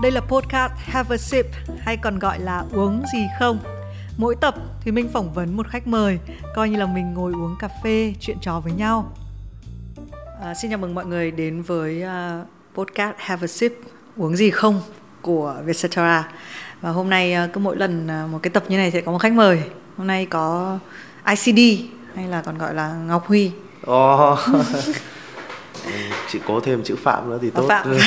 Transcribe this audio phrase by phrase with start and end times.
[0.00, 1.46] Đây là podcast Have a Sip
[1.80, 3.58] hay còn gọi là uống gì không.
[4.16, 6.18] Mỗi tập thì mình phỏng vấn một khách mời,
[6.54, 9.12] coi như là mình ngồi uống cà phê, chuyện trò với nhau.
[10.42, 13.72] À, xin chào mừng mọi người đến với uh, podcast Have a Sip
[14.16, 14.82] uống gì không
[15.22, 16.28] của Vietcetera.
[16.80, 19.12] Và hôm nay uh, cứ mỗi lần uh, một cái tập như này sẽ có
[19.12, 19.62] một khách mời.
[19.96, 20.78] Hôm nay có
[21.26, 21.84] ICD
[22.14, 23.52] hay là còn gọi là Ngọc Huy.
[23.90, 24.38] Oh.
[26.28, 27.86] chị có thêm chữ phạm nữa thì tốt Phạm.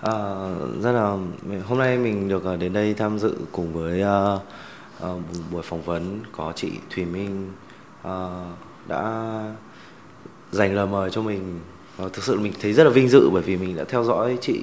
[0.00, 0.12] à,
[0.82, 1.16] rất là
[1.64, 4.42] hôm nay mình được ờ, đến đây tham dự cùng với uh,
[5.06, 7.52] uh, buổi phỏng vấn có chị Thùy Minh.
[8.08, 8.08] Uh,
[8.88, 9.32] đã
[10.52, 11.60] dành lời mời cho mình.
[11.96, 14.38] Và thực sự mình thấy rất là vinh dự bởi vì mình đã theo dõi
[14.40, 14.62] chị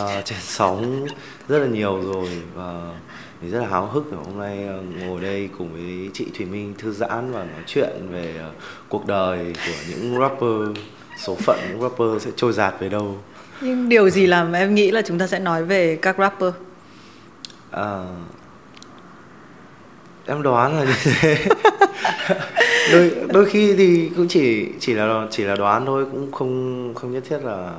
[0.00, 1.06] uh, trên sóng
[1.48, 2.94] rất là nhiều rồi và
[3.42, 4.68] mình rất là háo hức hôm nay
[5.00, 8.54] ngồi đây cùng với chị Thùy Minh thư giãn và nói chuyện về uh,
[8.88, 10.84] cuộc đời của những rapper
[11.18, 13.18] số phận những rapper sẽ trôi dạt về đâu.
[13.60, 16.50] Nhưng điều gì làm em nghĩ là chúng ta sẽ nói về các rapper?
[17.70, 18.02] À,
[20.26, 21.36] em đoán là như thế
[22.92, 27.12] đôi đôi khi thì cũng chỉ chỉ là chỉ là đoán thôi cũng không không
[27.12, 27.70] nhất thiết là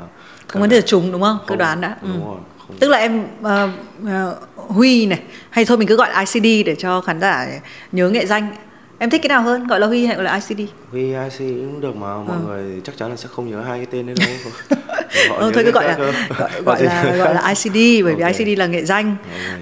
[0.48, 1.38] Không vấn đề trùng đúng không?
[1.42, 1.98] Cứ Không, đoán đã.
[2.02, 2.26] đúng Ừ.
[2.26, 2.38] rồi,
[2.68, 2.78] không.
[2.80, 3.70] Tức là em ờ,
[4.08, 7.48] ờ, Huy này hay thôi mình cứ gọi là ICD để cho khán giả
[7.92, 8.56] nhớ nghệ danh.
[9.04, 9.68] Em thích cái nào hơn?
[9.68, 10.62] Gọi là Huy hay gọi là ICD?
[10.92, 12.44] Huy IC cũng được mà mọi Ừ.
[12.46, 14.78] người chắc chắn là sẽ không nhớ hai cái tên đấy đâu
[15.38, 18.32] Ừ, thôi cứ gọi là gọi, gọi là gọi là ICD bởi vì Ok.
[18.38, 19.16] ICD là nghệ danh.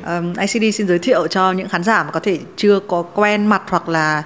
[0.03, 3.45] Ờm, ICD xin giới thiệu cho những khán giả mà có thể chưa có quen
[3.47, 4.23] mặt hoặc là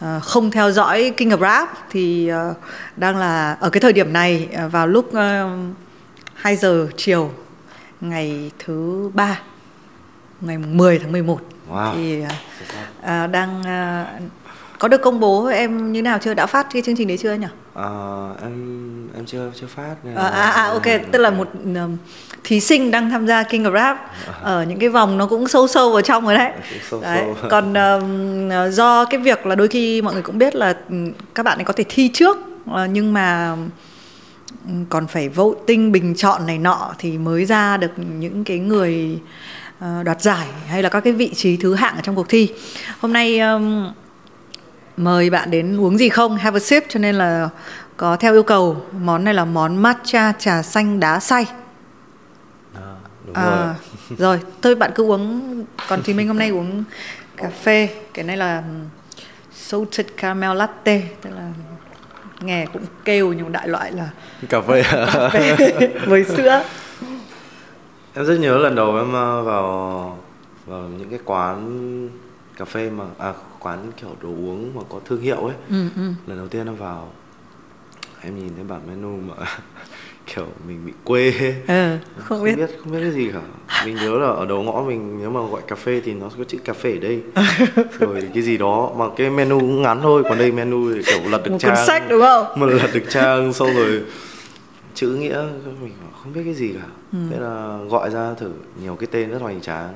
[0.00, 2.54] ờ, không theo dõi King of Rap thì ờ,
[2.96, 5.16] đang là ở cái thời điểm này ờ, vào lúc uh,
[6.34, 7.30] 2 giờ chiều
[8.00, 9.40] ngày thứ ba
[10.40, 11.92] ngày 10 tháng 11 Wow.
[11.94, 12.22] thì
[12.68, 12.86] sắc.
[13.02, 14.06] à, đang à,
[14.78, 17.34] có được công bố em như nào chưa đã phát cái chương trình đấy chưa
[17.34, 17.46] nhỉ?
[17.74, 17.88] À,
[18.42, 21.96] em em chưa chưa phát nên À, à, à ok tức là một um,
[22.44, 23.98] thí sinh đang tham gia King of Rap
[24.42, 26.52] ở những cái vòng nó cũng sâu sâu vào trong rồi đấy.
[26.90, 27.24] Sâu đấy.
[27.40, 27.50] sâu.
[27.50, 31.42] Còn um, do cái việc là đôi khi mọi người cũng biết là um, các
[31.42, 32.36] bạn ấy có thể thi trước
[32.70, 33.56] ờ, nhưng mà
[34.66, 39.18] um, còn phải voting bình chọn này nọ thì mới ra được những cái người
[39.80, 42.52] ờ, đoạt giải hay là các cái vị trí thứ hạng ở trong cuộc thi.
[43.00, 43.92] Hôm nay um,
[44.96, 46.36] mời bạn đến uống gì không?
[46.36, 47.48] Have a sip cho nên là
[47.96, 48.82] có theo yêu cầu.
[49.00, 51.46] Món này là món matcha trà xanh đá xay.
[52.74, 52.94] À,
[53.26, 53.74] đúng rồi à,
[54.18, 54.40] rồi.
[54.62, 55.64] thôi bạn cứ uống.
[55.88, 56.84] Còn thì mình hôm nay uống
[57.36, 57.88] cà phê.
[58.14, 58.62] Cái này là
[59.52, 61.02] salted caramel latte.
[61.22, 61.50] Tức là
[62.40, 64.08] nghe cũng kêu nhưng đại loại là
[64.48, 65.56] cà phê cà phê
[66.06, 66.62] với sữa.
[68.14, 70.18] Em rất nhớ lần đầu em ờ, vào
[70.66, 72.08] vào những cái quán
[72.56, 75.54] cà phê mà à quán kiểu đồ uống mà có thương hiệu ấy.
[75.70, 76.02] Ừ, ừ.
[76.26, 77.08] lần đầu tiên em vào
[78.22, 79.34] em nhìn thấy bảng menu mà
[80.34, 81.32] kiểu mình bị quê.
[81.68, 82.54] Ừ, không biết.
[82.82, 83.40] không biết cái gì cả.
[83.84, 86.44] Mình nhớ là ở đầu ngõ mình nếu mà gọi cà phê thì nó có
[86.44, 87.22] chữ cà phê ở đây.
[87.98, 91.20] Rồi cái gì đó mà cái menu cũng ngắn thôi còn đây menu thì kiểu
[91.30, 91.74] lật được một trang.
[91.76, 92.46] cuốn sách đúng không?
[92.56, 94.02] Mà lật được trang xong rồi
[94.96, 95.42] chữ nghĩa
[95.82, 95.92] mình
[96.22, 96.86] không biết cái gì cả.
[97.12, 97.18] Ừ.
[97.30, 98.50] thế là gọi ra thử
[98.82, 99.94] nhiều cái tên rất hoành tráng.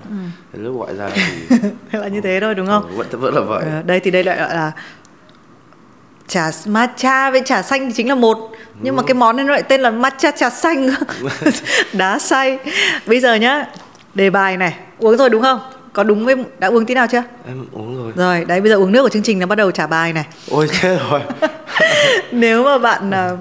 [0.53, 1.23] Đến lúc gọi ra thì
[1.99, 2.97] là như thế thôi đúng không?
[2.97, 3.65] Vẫn vẫn là vậy.
[3.65, 4.73] Ờ, đây thì đây lại gọi là
[6.27, 8.51] trà matcha với trà xanh thì chính là một.
[8.83, 10.89] Nhưng mà cái món này nó lại tên là matcha trà xanh.
[11.93, 12.59] Đá xay.
[13.07, 13.67] Bây giờ nhá
[14.15, 15.61] đề bài này uống rồi đúng không?
[15.93, 17.23] Có đúng với đã uống tí nào chưa?
[17.47, 18.13] Em uống rồi.
[18.17, 20.27] Rồi đấy bây giờ uống nước của chương trình nó bắt đầu trả bài này.
[20.51, 21.21] Ôi chết rồi.
[22.33, 23.37] Nếu mà bạn ờ,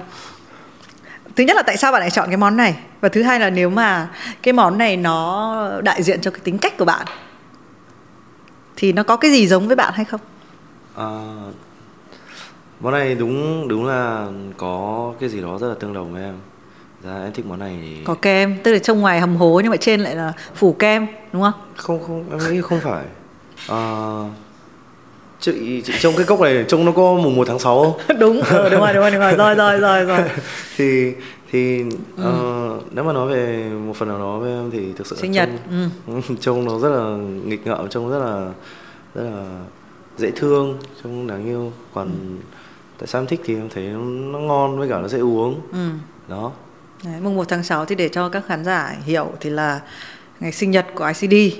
[1.36, 3.50] thứ nhất là tại sao bạn lại chọn cái món này và thứ hai là
[3.50, 4.08] nếu mà
[4.42, 7.06] cái món này nó đại diện cho cái tính cách của bạn
[8.76, 10.20] thì nó có cái gì giống với bạn hay không
[10.96, 11.10] À,
[12.80, 14.26] món này đúng đúng là
[14.56, 16.34] có cái gì đó rất là tương đồng với em.
[17.04, 19.70] Dạ em thích món này thì có kem tức là trông ngoài hầm hố nhưng
[19.70, 23.04] mà trên lại là phủ kem đúng không không không em nghĩ không phải.
[23.68, 23.78] À,
[25.40, 28.18] chị chị trông cái cốc này trông nó có mùng 1 tháng 6 không?
[28.20, 30.20] đúng ừ, đúng rồi đúng rồi đúng rồi rồi rồi rồi rồi
[30.76, 31.12] thì
[31.52, 31.82] thì
[32.16, 32.22] Ừ.
[32.24, 35.32] ờ, nếu mà nói về một phần nào đó với em thì thực sự sinh
[35.32, 35.90] nhật trông,
[36.28, 36.34] ừ.
[36.40, 38.48] trông nó rất là nghịch ngợm trông rất là
[39.14, 39.44] rất là
[40.18, 42.44] dễ thương trông đáng yêu còn Ừ.
[42.98, 43.98] tại sao em thích thì em thấy nó,
[44.32, 45.88] nó ngon với cả nó dễ uống ừ.
[46.28, 46.52] đó
[47.04, 49.80] Đấy, mùng 1 tháng 6 thì để cho các khán giả hiểu thì là
[50.40, 51.56] ngày sinh nhật của ICD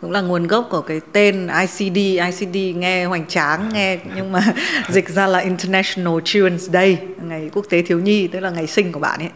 [0.00, 4.54] cũng là nguồn gốc của cái tên ICD ICD nghe hoành tráng nghe nhưng mà
[4.88, 8.92] dịch ra là International Children's Day ngày quốc tế thiếu nhi tức là ngày sinh
[8.92, 9.30] của bạn ấy.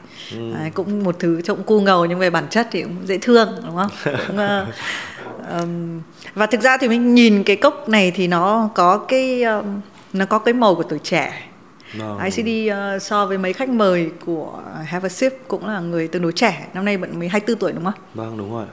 [0.59, 3.49] Đấy, cũng một thứ trông cu ngầu nhưng về bản chất thì cũng dễ thương
[3.67, 3.91] đúng không?
[4.27, 4.67] Cũng, ờ,
[5.49, 6.01] ờm,
[6.35, 9.81] và thực ra thì mình nhìn cái cốc này thì nó có cái ờm,
[10.13, 11.43] nó có cái màu của tuổi trẻ.
[11.95, 12.19] Vâng.
[12.25, 16.23] ICD ờ, so với mấy khách mời của Have a Sip cũng là người tương
[16.23, 17.95] đối trẻ năm nay vẫn mới 24 tuổi đúng không?
[18.15, 18.67] Vâng đúng rồi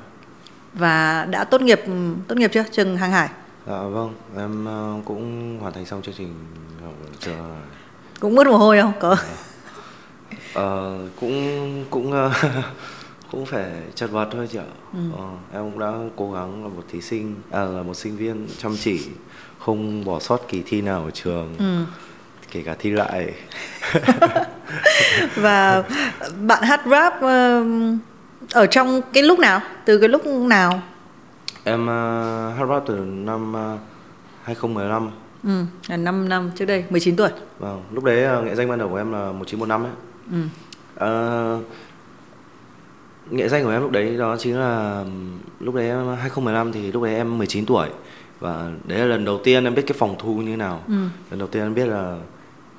[0.78, 1.82] và đã tốt nghiệp
[2.28, 2.64] tốt nghiệp chưa?
[2.72, 3.30] Trường hàng hải.
[3.68, 4.14] Dạ vâng.
[4.38, 6.34] Em ờ, cũng hoàn thành xong chương trình
[6.84, 7.62] học trường
[8.20, 8.94] cũng mất mồ hôi không?
[9.00, 9.16] Có.
[10.54, 12.32] Ờ, cũng cũng ờ,
[13.32, 13.66] cũng phải
[13.96, 14.70] chật vật thôi chị ạ.
[15.18, 18.48] Ờ, em cũng đã cố gắng là một thí sinh à, là một sinh viên
[18.58, 19.00] chăm chỉ
[19.60, 21.86] không bỏ sót kỳ thi nào ở trường ừ.
[22.52, 23.34] kể cả thi lại.
[25.36, 25.84] Và
[26.42, 27.64] bạn hát rap ờ,
[28.52, 29.62] ở trong cái lúc nào?
[29.86, 30.82] Từ cái lúc nào?
[31.64, 33.80] Em uh, hát rap từ năm uh,
[34.44, 35.12] 2015
[35.44, 35.50] ừ,
[35.88, 37.30] là 5 năm trước đây 19 tuổi.
[37.60, 39.92] Vâng lúc đấy ờ, nghệ danh ban đầu của em là 1915 ấy
[40.32, 40.38] ừ.
[40.96, 41.60] Ờ,
[43.30, 45.04] nghệ danh của em lúc đấy đó chính là
[45.60, 47.90] lúc đấy em 2015 thì lúc đấy em 19 tuổi.
[48.40, 50.84] Và đấy là lần đầu tiên em biết cái phòng thu như thế nào.
[50.88, 50.94] Ừ.
[51.30, 52.18] lần đầu tiên em biết là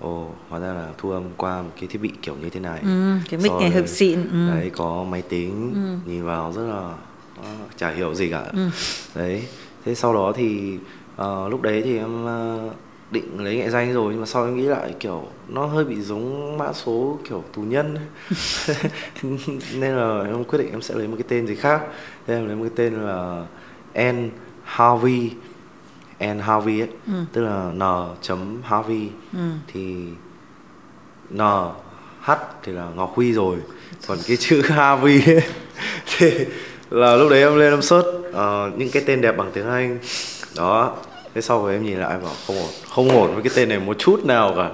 [0.00, 2.80] ồ hóa ra là thu âm qua một cái thiết bị kiểu như thế này.
[2.82, 4.48] Ừ, cái mic này thực xịn ừ.
[4.48, 5.74] đấy có máy tính
[6.06, 6.94] nhìn vào rất là
[7.42, 8.44] ờ, chả hiểu gì cả.
[8.52, 8.68] Ừ.
[9.14, 9.44] đấy
[9.84, 10.78] thế sau đó thì
[11.16, 12.70] ờ, lúc đấy thì em ờ,
[13.10, 16.00] định lấy nghệ danh rồi nhưng mà sau em nghĩ lại kiểu nó hơi bị
[16.00, 17.96] giống mã số kiểu tù nhân.
[19.74, 21.80] Nên là em quyết định em sẽ lấy một cái tên gì khác.
[22.26, 23.46] Thế em lấy một cái tên là
[24.12, 24.30] N
[24.64, 25.30] Harvey
[26.20, 26.88] N Harvey ấy.
[27.32, 27.82] Tức là N
[28.22, 29.08] chấm Harvey.
[29.32, 29.38] Ừ.
[29.72, 29.94] thì
[31.30, 31.40] N
[32.20, 32.30] H
[32.62, 33.56] thì là Ngọc Huy rồi.
[34.06, 35.42] Còn cái chữ Harvey ấy,
[36.18, 36.30] thì
[36.90, 39.98] là lúc đấy em lên em search ờ, những cái tên đẹp bằng tiếng Anh.
[40.56, 40.96] Đó.
[41.34, 43.68] Thế sau rồi em nhìn lại em bảo không ổn không ổn với cái tên
[43.68, 44.70] này một chút nào cả.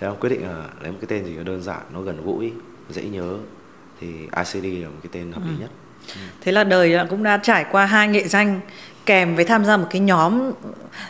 [0.00, 2.24] Thế em quyết định là lấy một cái tên gì nó đơn giản nó gần
[2.24, 2.52] gũi
[2.90, 3.34] dễ nhớ.
[4.00, 5.70] Thì ICD là một cái tên hợp lý nhất.
[6.40, 8.60] Thế là đời cũng đã trải qua hai nghệ danh
[9.08, 10.52] kèm với tham gia một cái nhóm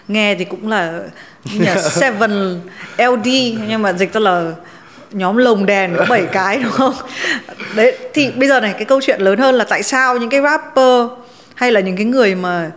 [0.08, 1.00] nghe thì cũng là
[1.44, 2.60] như là Seven
[2.98, 3.28] LD
[3.68, 4.52] nhưng mà dịch ra là
[5.10, 6.94] nhóm lồng đèn có 7 cái đúng không?
[7.76, 10.40] Đấy thì bây giờ này cái câu chuyện lớn hơn là tại sao những cái
[10.42, 11.06] rapper
[11.54, 12.70] hay là những cái người mà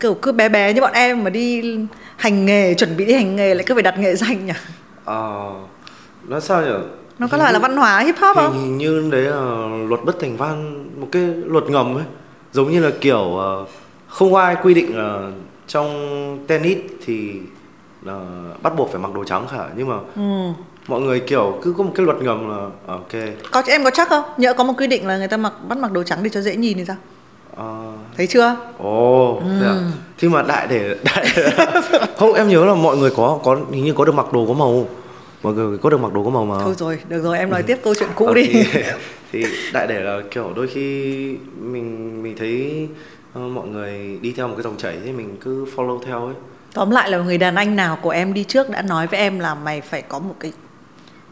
[0.00, 1.76] kiểu cứ bé bé như bọn em mà đi
[2.16, 4.52] hành nghề chuẩn bị đi hành nghề lại cứ phải đặt nghệ danh nhỉ?
[5.04, 5.50] Ờ,
[6.28, 6.70] nó sao nhỉ
[7.18, 8.52] Nó có phải là văn hóa hip hop không?
[8.52, 12.04] Hình, như đấy là luật bất thành văn một cái luật ngầm ấy
[12.52, 13.64] giống như là kiểu ờ,
[14.12, 15.30] không có ai quy định là
[15.66, 15.88] trong
[16.46, 17.32] tennis thì
[18.02, 18.20] là
[18.62, 20.22] bắt buộc phải mặc đồ trắng cả nhưng mà Ừ.
[20.88, 22.56] mọi người kiểu cứ có một cái luật ngầm là
[22.86, 23.12] ờ, ok
[23.50, 24.24] Có em có chắc không?
[24.36, 26.40] Nhỡ có một quy định là người ta mặc bắt mặc đồ trắng để cho
[26.40, 26.96] dễ nhìn thì sao?
[27.56, 28.56] ờ, Thấy chưa?
[28.78, 29.74] ồ thế à?
[30.18, 31.26] thì mà đại để đại
[32.16, 34.52] không em nhớ là mọi người có có hình như có được mặc đồ có
[34.54, 34.88] màu
[35.42, 37.62] mọi người có được mặc đồ có màu mà Thôi rồi, được rồi, em nói
[37.66, 38.44] tiếp câu chuyện cũ đi.
[38.52, 38.64] thì,
[39.32, 42.88] thì đại để là kiểu đôi khi mình mình thấy
[43.34, 46.34] mọi người đi theo một cái dòng chảy thì mình cứ follow theo ấy
[46.74, 49.38] Tóm lại là người đàn anh nào của em đi trước đã nói với em
[49.38, 50.52] là mày phải có một cái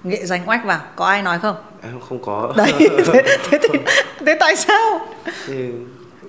[0.04, 0.80] nghệ danh oách vào.
[0.96, 1.56] Có ai nói không?
[1.82, 3.78] em không có Đấy, thế, thế, thế,
[4.26, 5.00] thế tại sao?
[5.46, 5.70] thì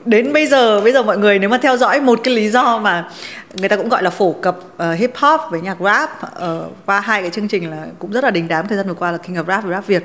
[0.06, 2.80] Đến bây giờ, bây giờ mọi người nếu mà theo dõi một cái lý do
[2.80, 3.10] mà
[3.58, 7.00] người ta cũng gọi là phổ cập ờ, hip hop với nhạc rap ờ, qua
[7.00, 9.18] hai cái chương trình là cũng rất là đình đám thời gian vừa qua là
[9.18, 10.04] King of Rap và Rap Việt.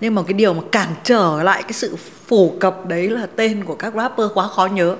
[0.00, 1.96] Nhưng mà cái điều mà cản trở lại cái sự
[2.26, 4.96] phổ cập đấy là tên của các rapper quá khó nhớ.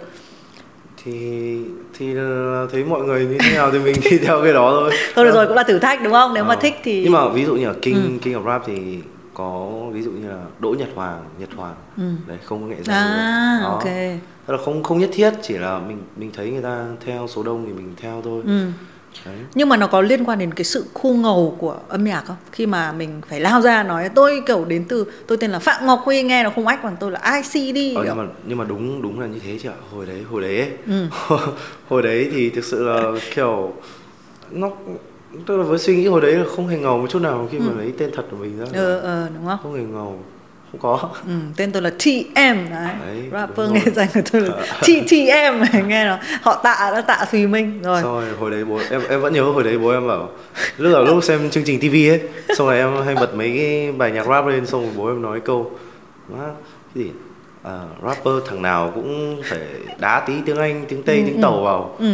[1.04, 1.58] thì
[1.98, 2.14] thì
[2.72, 5.32] thấy mọi người như thế nào thì mình đi theo cái đó thôi Thôi được
[5.34, 6.34] rồi cũng là thử thách đúng không?
[6.34, 6.60] Nếu mà Ờ.
[6.60, 8.98] thích thì nhưng mà ví dụ như là king king of rap thì
[9.34, 11.74] có ví dụ như là đỗ nhật hoàng nhật hoàng
[12.26, 13.68] đấy không có nghệ danh À, Đó.
[13.68, 13.84] ok.
[14.46, 17.42] Tức là không không nhất thiết chỉ là mình mình thấy người ta theo số
[17.42, 18.66] đông thì mình theo thôi Ừ.
[19.26, 22.22] đấy Nhưng mà nó có liên quan đến cái sự khu ngầu của âm nhạc
[22.26, 22.36] không?
[22.52, 25.86] Khi mà mình phải lao ra nói tôi kiểu đến từ tôi tên là Phạm
[25.86, 27.96] Ngọc Huy nghe nó không ách bằng tôi là ICD.
[27.96, 30.42] Ờ, nhưng mà nhưng mà đúng đúng là như thế chị ạ hồi đấy hồi
[30.42, 30.70] đấy ấy.
[30.86, 31.06] Ừ.
[31.88, 33.02] hồi đấy thì thực sự là
[33.34, 33.72] kiểu
[34.50, 34.70] nó
[35.46, 37.58] tức là với suy nghĩ hồi đấy là không hề ngầu một chút nào khi
[37.58, 38.64] mà lấy tên thật của mình ra.
[38.74, 39.58] Ờ ờ đúng không?
[39.62, 40.18] không hề ngầu
[40.72, 41.08] không có.
[41.26, 42.88] Ừ, tên tôi là TM đấy.
[43.06, 46.18] Đấy, Rapper nghe danh của tôi là TTM nghe nó.
[46.42, 48.02] Họ tạ đã tạ Thùy Minh rồi.
[48.02, 50.28] rồi hồi đấy bố em em vẫn nhớ hồi đấy bố em bảo
[50.78, 52.20] lúc là lúc xem chương trình tivi ấy
[52.56, 55.22] xong rồi em hay bật mấy cái bài nhạc rap lên xong rồi bố em
[55.22, 55.70] nói câu
[56.34, 56.40] cái
[56.94, 57.10] gì?
[57.62, 59.60] À, rapper thằng nào cũng phải
[59.98, 61.96] đá tí tiếng anh tiếng tây tiếng tàu vào.
[61.98, 62.06] Ừ.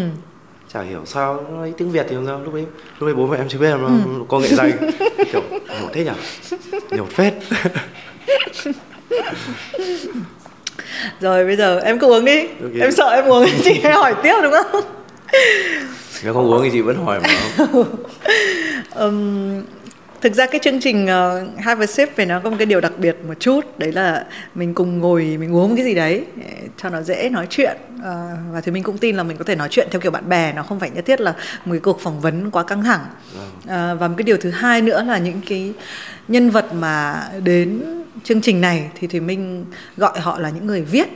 [0.73, 2.67] chả hiểu sao nó lấy tiếng việt thì làm sao lúc ấy
[2.99, 4.73] lúc ấy bố mẹ em chưa biết em nó có nghệ danh
[5.33, 5.43] kiểu
[5.83, 6.11] nhột thế nhỉ
[6.91, 7.35] nhột phết
[11.21, 12.41] Rồi bây giờ em cứ uống đi.
[12.63, 12.73] Ok.
[12.81, 14.83] Em sợ em uống chị hay hỏi tiếp đúng không?
[16.25, 17.29] nếu không uống thì chị vẫn hỏi mà
[18.95, 19.63] Ừm,
[20.21, 22.81] thực ra cái chương trình uh, Have a Sip về nó có một cái điều
[22.81, 26.25] đặc biệt một chút đấy là mình cùng ngồi mình uống cái gì đấy
[26.83, 27.77] cho nó dễ nói chuyện.
[27.97, 28.03] Uh,
[28.53, 30.53] và thì mình cũng tin là mình có thể nói chuyện theo kiểu bạn bè
[30.53, 31.33] nó không phải nhất thiết là
[31.65, 33.07] một cái cuộc phỏng vấn quá căng thẳng.
[33.65, 35.73] Uh, và một cái điều thứ hai nữa là những cái
[36.29, 37.83] nhân vật mà đến
[38.25, 39.65] chương trình này thì thì mình
[39.97, 41.09] gọi họ là những người viết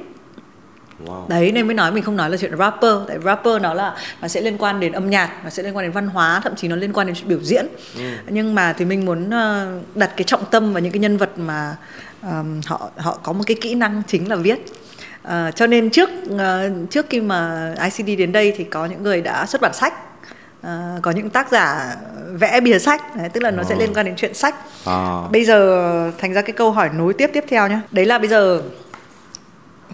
[1.06, 1.28] Wow.
[1.28, 4.28] đấy nên mới nói mình không nói là chuyện rapper tại rapper nó là nó
[4.28, 6.68] sẽ liên quan đến âm nhạc nó sẽ liên quan đến văn hóa thậm chí
[6.68, 7.66] nó liên quan đến biểu diễn
[7.96, 8.02] ừ.
[8.28, 11.30] nhưng mà thì mình muốn ờ, đặt cái trọng tâm vào những cái nhân vật
[11.36, 11.76] mà
[12.22, 14.58] um, họ họ có một cái kỹ năng chính là viết
[15.28, 16.40] uh, cho nên trước uh,
[16.90, 19.94] trước khi mà ICD đến đây thì có những người đã xuất bản sách
[20.60, 21.96] uh, có những tác giả
[22.32, 23.68] vẽ bìa sách đấy, tức là nó oh.
[23.68, 24.54] sẽ liên quan đến chuyện sách
[24.90, 25.30] oh.
[25.30, 28.28] bây giờ thành ra cái câu hỏi nối tiếp tiếp theo nhá đấy là bây
[28.28, 28.62] giờ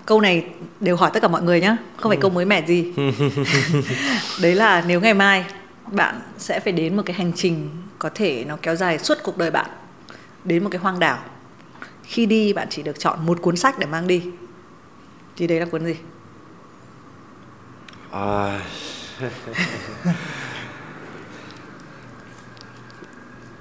[0.09, 0.45] câu này
[0.81, 2.93] đều hỏi tất cả mọi người nhá không phải câu mới mẻ gì.
[4.43, 5.45] Đấy là nếu ngày mai
[5.87, 9.39] bạn sẽ phải đến một cái hành trình có thể nó kéo dài suốt cuộc
[9.39, 9.71] đời bạn
[10.45, 11.19] đến một cái hoang đảo
[12.03, 14.23] khi đi bạn chỉ được chọn một cuốn sách để mang đi.
[15.37, 15.97] Thì đấy là cuốn gì?
[18.11, 18.61] À...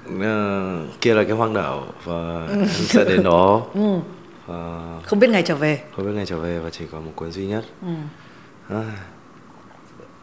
[0.08, 0.14] uh,
[1.00, 3.62] kia là cái hoang đảo và em sẽ đến đó.
[3.74, 4.00] Ừ
[4.48, 7.12] và không biết ngày trở về không biết ngày trở về và chỉ có một
[7.16, 7.88] cuốn duy nhất ừ.
[8.68, 8.82] à,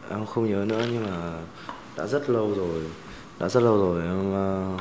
[0.09, 1.31] em không nhớ nữa nhưng mà
[1.97, 2.81] đã rất lâu rồi
[3.39, 4.77] đã rất lâu rồi em ờ,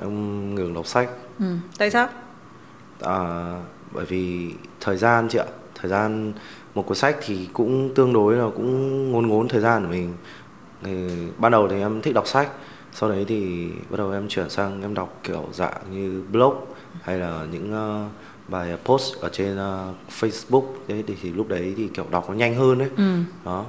[0.00, 1.08] em ngừng đọc sách
[1.38, 1.44] ừ.
[1.78, 2.08] tại sao
[3.00, 3.18] à,
[3.92, 6.32] bởi vì thời gian chị ạ thời gian
[6.74, 10.14] một cuốn sách thì cũng tương đối là cũng ngốn ngốn thời gian của mình
[10.82, 11.08] thì
[11.38, 12.48] ban đầu thì em thích đọc sách
[12.92, 16.54] sau đấy thì bắt đầu em chuyển sang em đọc kiểu dạng như blog
[17.02, 17.72] hay là những
[18.04, 18.10] uh,
[18.52, 20.64] bài post ở trên uh, Facebook.
[20.88, 23.16] Đấy thì, thì lúc đấy thì kiểu đọc nó nhanh hơn đấy ừ.
[23.44, 23.64] đó.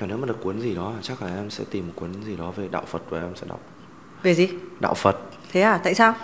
[0.00, 2.36] Còn nếu mà được cuốn gì đó chắc là em sẽ tìm một cuốn gì
[2.36, 3.60] đó về đạo Phật và em sẽ đọc.
[4.22, 4.48] Về gì?
[4.80, 5.18] Đạo Phật.
[5.52, 5.80] Thế à?
[5.84, 6.14] Tại sao?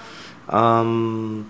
[0.52, 1.44] Um,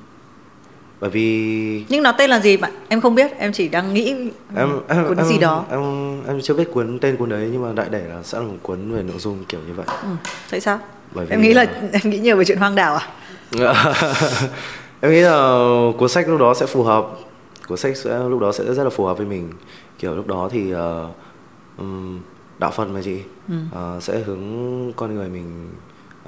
[1.01, 2.73] bởi vì nhưng nó tên là gì bạn?
[2.89, 4.15] Em không biết em chỉ đang nghĩ
[4.57, 5.65] em, em cuốn em, gì đó.
[5.71, 5.81] em
[6.27, 8.57] em chưa biết cuốn tên cuốn đấy nhưng mà đại để là sẽ là một
[8.63, 9.87] cuốn về nội dung kiểu như vậy.
[10.03, 10.09] Ừ.
[10.51, 10.79] tại sao?
[11.13, 13.09] Bởi vì em nghĩ là em nghĩ nhiều về chuyện hoang đảo à
[15.07, 15.59] em nghĩ là
[15.99, 17.07] cuốn sách lúc đó sẽ phù hợp
[17.69, 19.53] cuốn sách sẽ lúc đó sẽ rất là phù hợp với mình
[19.99, 20.79] kiểu lúc đó thì uh,
[21.79, 22.21] um,
[22.59, 23.55] đạo phật mà chị ừ.
[23.97, 24.43] uh, sẽ hướng
[24.97, 25.71] con người mình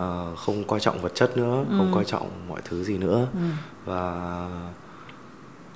[0.00, 1.76] uh, không coi trọng vật chất nữa ừ.
[1.78, 3.40] không coi trọng mọi thứ gì nữa ừ.
[3.84, 4.20] và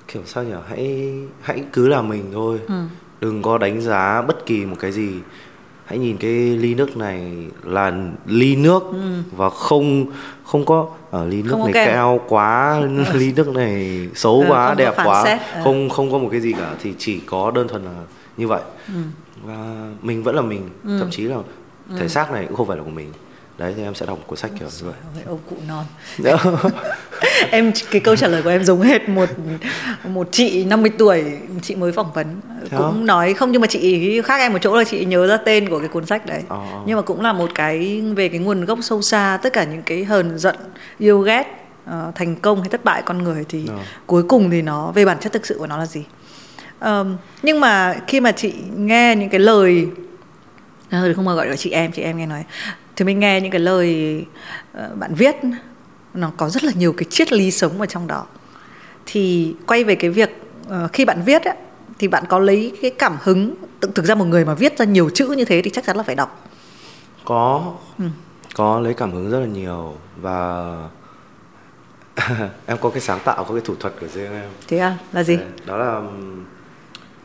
[0.08, 2.74] kiểu sao nhỉ hãy hãy cứ làm mình thôi ừ.
[3.20, 5.20] đừng có đánh giá bất kỳ một cái gì
[5.92, 7.92] hãy nhìn cái ly nước này là
[8.26, 9.22] ly nước ừ.
[9.36, 10.06] và không
[10.44, 12.80] không có ở ly nước không này cao quá
[13.14, 15.40] ly nước này xấu ừ, quá đẹp quá xét.
[15.54, 15.60] Ừ.
[15.64, 17.90] không không có một cái gì cả thì chỉ có đơn thuần là
[18.36, 18.94] như vậy ừ.
[19.44, 20.98] và mình vẫn là mình ừ.
[20.98, 21.36] thậm chí là
[21.96, 22.08] thể ừ.
[22.08, 23.12] xác này cũng không phải là của mình
[23.62, 25.24] đấy thì em sẽ đọc một cuốn sách kiểu như vậy.
[25.26, 25.84] Ông cụ non.
[27.50, 29.28] Em cái câu trả lời của em giống hết một
[30.04, 31.24] một chị 50 tuổi
[31.62, 32.40] chị mới phỏng vấn.
[32.60, 33.06] Thế cũng không?
[33.06, 35.78] nói không nhưng mà chị khác em một chỗ là chị nhớ ra tên của
[35.78, 36.42] cái cuốn sách đấy.
[36.48, 36.56] À.
[36.86, 39.82] nhưng mà cũng là một cái về cái nguồn gốc sâu xa tất cả những
[39.82, 40.56] cái hờn giận
[40.98, 41.44] yêu ghét
[41.90, 43.84] uh, thành công hay thất bại con người thì à.
[44.06, 46.04] cuối cùng thì nó về bản chất thực sự của nó là gì?
[46.80, 49.86] Um, nhưng mà khi mà chị nghe những cái lời
[50.90, 52.44] à, không mà gọi là chị em chị em nghe nói
[52.96, 54.24] thì mình nghe những cái lời
[54.78, 55.36] uh, bạn viết.
[56.14, 58.26] Nó có rất là nhiều cái triết lý sống ở trong đó.
[59.06, 61.56] Thì quay về cái việc uh, khi bạn viết ấy,
[61.98, 63.54] thì bạn có lấy cái cảm hứng.
[63.80, 65.96] Tự thực ra một người mà viết ra nhiều chữ như thế thì chắc chắn
[65.96, 66.48] là phải đọc.
[67.24, 67.74] Có.
[67.98, 68.04] Ừ.
[68.54, 70.72] có lấy cảm hứng rất là nhiều và
[72.66, 74.50] em có cái sáng tạo có cái thủ thuật của riêng em.
[74.68, 74.98] Thế à?
[75.12, 75.38] Là gì?
[75.66, 76.02] Đó là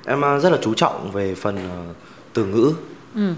[0.06, 1.96] em rất là chú trọng về phần uh,
[2.34, 2.74] từ ngữ.
[3.16, 3.34] Ừ.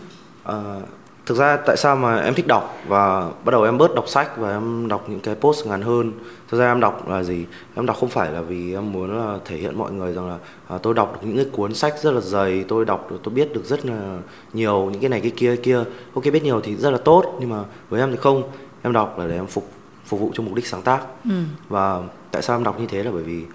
[0.50, 0.84] uh,
[1.30, 4.38] thực ra tại sao mà em thích đọc và bắt đầu em bớt đọc sách
[4.38, 6.12] và em đọc những cái post ngắn hơn?
[6.48, 7.46] Thực ra em đọc là gì?
[7.76, 10.38] Em đọc không phải là vì em muốn là thể hiện mọi người rằng là
[10.68, 13.34] à, tôi đọc được những cái cuốn sách rất là dày tôi đọc được tôi
[13.34, 14.18] biết được rất là
[14.54, 15.84] nhiều những cái này cái kia cái kia.
[16.14, 18.44] Ok biết nhiều thì rất là tốt nhưng mà với em thì không.
[18.82, 19.72] Em đọc là để em phục
[20.06, 21.02] phục vụ cho mục đích sáng tác.
[21.24, 21.44] Ừ.
[21.70, 23.46] và tại sao em đọc như thế là bởi vì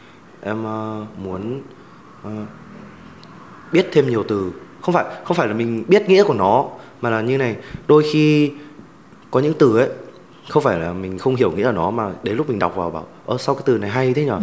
[0.41, 1.63] em uh, muốn
[2.27, 2.33] uh,
[3.73, 4.53] biết thêm nhiều từ
[4.85, 6.65] không phải không phải là mình biết nghĩa của nó
[7.01, 8.51] mà là như này đôi khi
[9.31, 9.89] có những từ ấy
[10.49, 12.91] không phải là mình không hiểu nghĩa là nó mà đến lúc mình đọc vào
[12.91, 14.37] bảo ơ sao cái từ này hay thế nhở?
[14.37, 14.43] Ừ.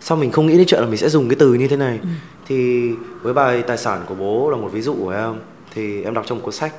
[0.00, 1.98] sao mình không nghĩ đến chuyện là mình sẽ dùng cái từ như thế này?
[2.02, 2.08] Ừ.
[2.46, 2.90] thì
[3.22, 5.34] với bài tài sản của bố là một ví dụ của em
[5.74, 6.74] thì em đọc trong một cuốn sách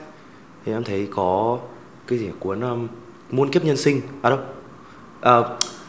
[0.66, 1.58] thì em thấy có
[2.08, 2.88] cái gì cuốn um,
[3.32, 4.40] muôn kiếp nhân sinh à đâu
[5.22, 5.40] à,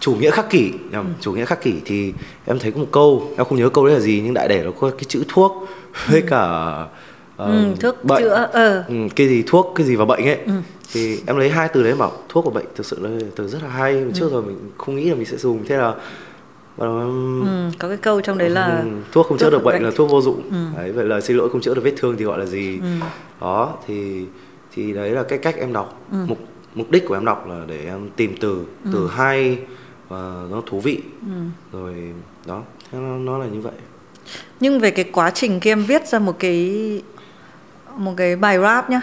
[0.01, 1.11] chủ nghĩa khắc kỷ nhầm ừ.
[1.21, 2.13] chủ nghĩa khắc kỷ thì
[2.47, 4.63] em thấy có một câu em không nhớ câu đấy là gì nhưng đại để
[4.65, 5.67] nó có cái chữ thuốc
[6.09, 6.27] với ừ.
[6.31, 6.73] cả
[7.43, 8.23] uh, ừ, thuốc bệnh.
[8.23, 8.89] chữa uh.
[8.89, 10.53] ừ, cái gì thuốc cái gì và bệnh ấy ừ.
[10.93, 13.63] thì em lấy hai từ đấy bảo thuốc của bệnh thực sự là từ rất
[13.63, 15.95] là hay trước rồi mình không nghĩ là mình sẽ dùng thế là
[16.79, 19.75] đầu em ừ, có cái câu trong đấy là Ừ, thuốc không chữa được bệnh
[19.75, 19.83] bệnh.
[19.85, 20.57] là thuốc vô dụng Ừ.
[20.77, 23.07] đấy vậy là xin lỗi không chữa được vết thương thì gọi là gì ừ,
[23.41, 24.25] đó thì
[24.75, 26.19] thì đấy là cái cách em đọc Ừ.
[26.27, 26.39] mục
[26.75, 29.59] mục đích của em đọc là để em tìm từ từ hay
[30.09, 31.01] và nó thú vị.
[31.21, 31.33] Ừ.
[31.79, 31.95] rồi
[32.47, 32.63] đó
[32.93, 33.73] thế nó, nó là như vậy.
[34.61, 37.03] Nhưng về cái quá trình khi em viết ra một cái
[37.97, 39.01] một cái bài rap nhá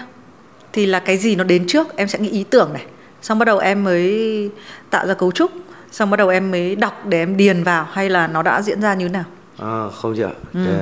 [0.73, 1.95] thì là cái gì nó đến trước?
[1.95, 2.85] Em sẽ nghĩ ý tưởng này.
[3.21, 4.49] Xong bắt đầu em mới
[4.89, 5.51] tạo ra cấu trúc
[5.91, 8.81] xong bắt đầu em mới đọc để em điền vào hay là nó đã diễn
[8.81, 9.23] ra như thế nào?
[9.57, 10.31] À, không chị ạ.
[10.53, 10.59] Ừ.
[10.65, 10.75] Cái,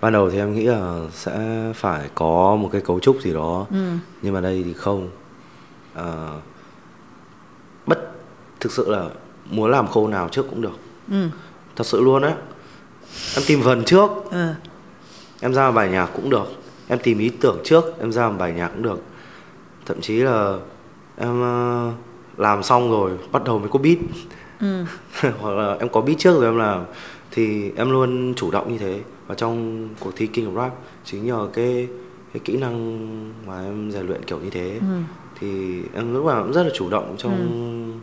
[0.00, 1.32] ban đầu thì em nghĩ là sẽ
[1.74, 3.66] phải có một cái cấu trúc gì đó.
[3.70, 3.90] Ừ.
[4.22, 5.08] nhưng mà đây thì không
[5.94, 6.38] Ờ,
[7.86, 7.98] bất
[8.60, 9.08] thực sự là
[9.50, 10.78] muốn làm khâu nào trước cũng được.
[11.10, 11.28] Ừ.
[11.76, 12.34] Thật sự luôn á.
[13.34, 14.10] Em tìm vần trước.
[14.30, 14.54] Ừ.
[15.40, 16.46] Em ra một bài nhạc cũng được.
[16.88, 19.02] Em tìm ý tưởng trước em ra một bài nhạc cũng được.
[19.86, 20.58] Thậm chí là
[21.16, 21.90] em ờ,
[22.36, 23.98] làm xong rồi bắt đầu mới có beat.
[24.60, 24.84] Ừ.
[25.40, 26.84] Hoặc là em có beat trước rồi em làm.
[27.30, 29.00] Thì em luôn chủ động như thế.
[29.26, 30.72] Và trong cuộc thi King of Rap
[31.04, 31.88] chính nhờ cái
[32.32, 34.78] cái kỹ năng mà em rèn luyện kiểu như thế.
[34.80, 34.86] Ừ
[35.40, 38.00] thì em lúc nào cũng rất là chủ động trong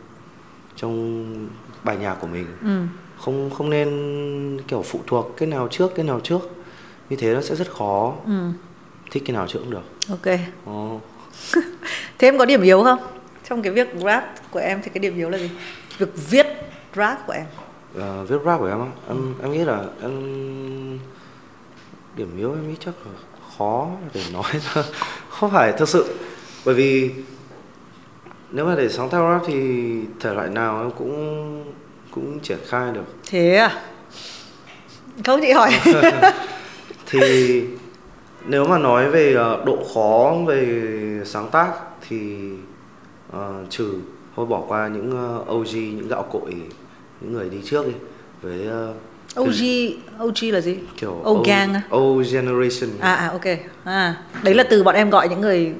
[0.76, 1.48] trong
[1.84, 2.46] bài nhạc của mình.
[2.62, 2.82] Ừ.
[3.18, 6.40] Không không nên kiểu phụ thuộc cái nào trước cái nào trước.
[7.10, 8.14] Như thế nó sẽ rất khó.
[8.26, 8.50] Ừ.
[9.10, 9.82] Thích cái nào trước cũng được.
[10.08, 10.38] Ok.
[10.64, 11.00] Ồ.
[12.18, 12.98] thế em có điểm yếu không?
[13.48, 15.50] Trong cái việc rap của em thì cái điểm yếu là gì?
[15.98, 16.46] Việc viết
[16.96, 17.46] rap của em.
[17.94, 18.86] Ờ, viết rap của em á?
[19.08, 20.12] Em em nghĩ là em
[22.16, 23.12] điểm yếu em nghĩ chắc là
[23.58, 24.52] khó để nói
[25.28, 26.14] không phải thực sự
[26.64, 27.10] bởi vì
[28.50, 31.64] nếu mà để sáng tác rap thì thể loại nào em cũng
[32.10, 33.04] cũng triển khai được.
[33.30, 33.82] Thế à?
[35.26, 35.72] Không chị hỏi.
[37.10, 37.62] Thì
[38.46, 40.90] nếu mà nói về ờ, độ khó về
[41.24, 41.68] sáng tác
[42.08, 42.36] thì
[43.32, 43.94] ờ, trừ
[44.36, 46.54] thôi bỏ qua những ờ, OG những gạo cội
[47.20, 47.92] những người đi trước đi.
[48.42, 48.94] Với ờ,
[49.40, 49.62] OG
[50.20, 50.76] OG là gì?
[50.96, 52.00] Kiểu O gang O
[52.32, 52.90] generation.
[53.00, 53.58] À à ok.
[53.84, 55.72] À đấy là từ bọn em gọi những người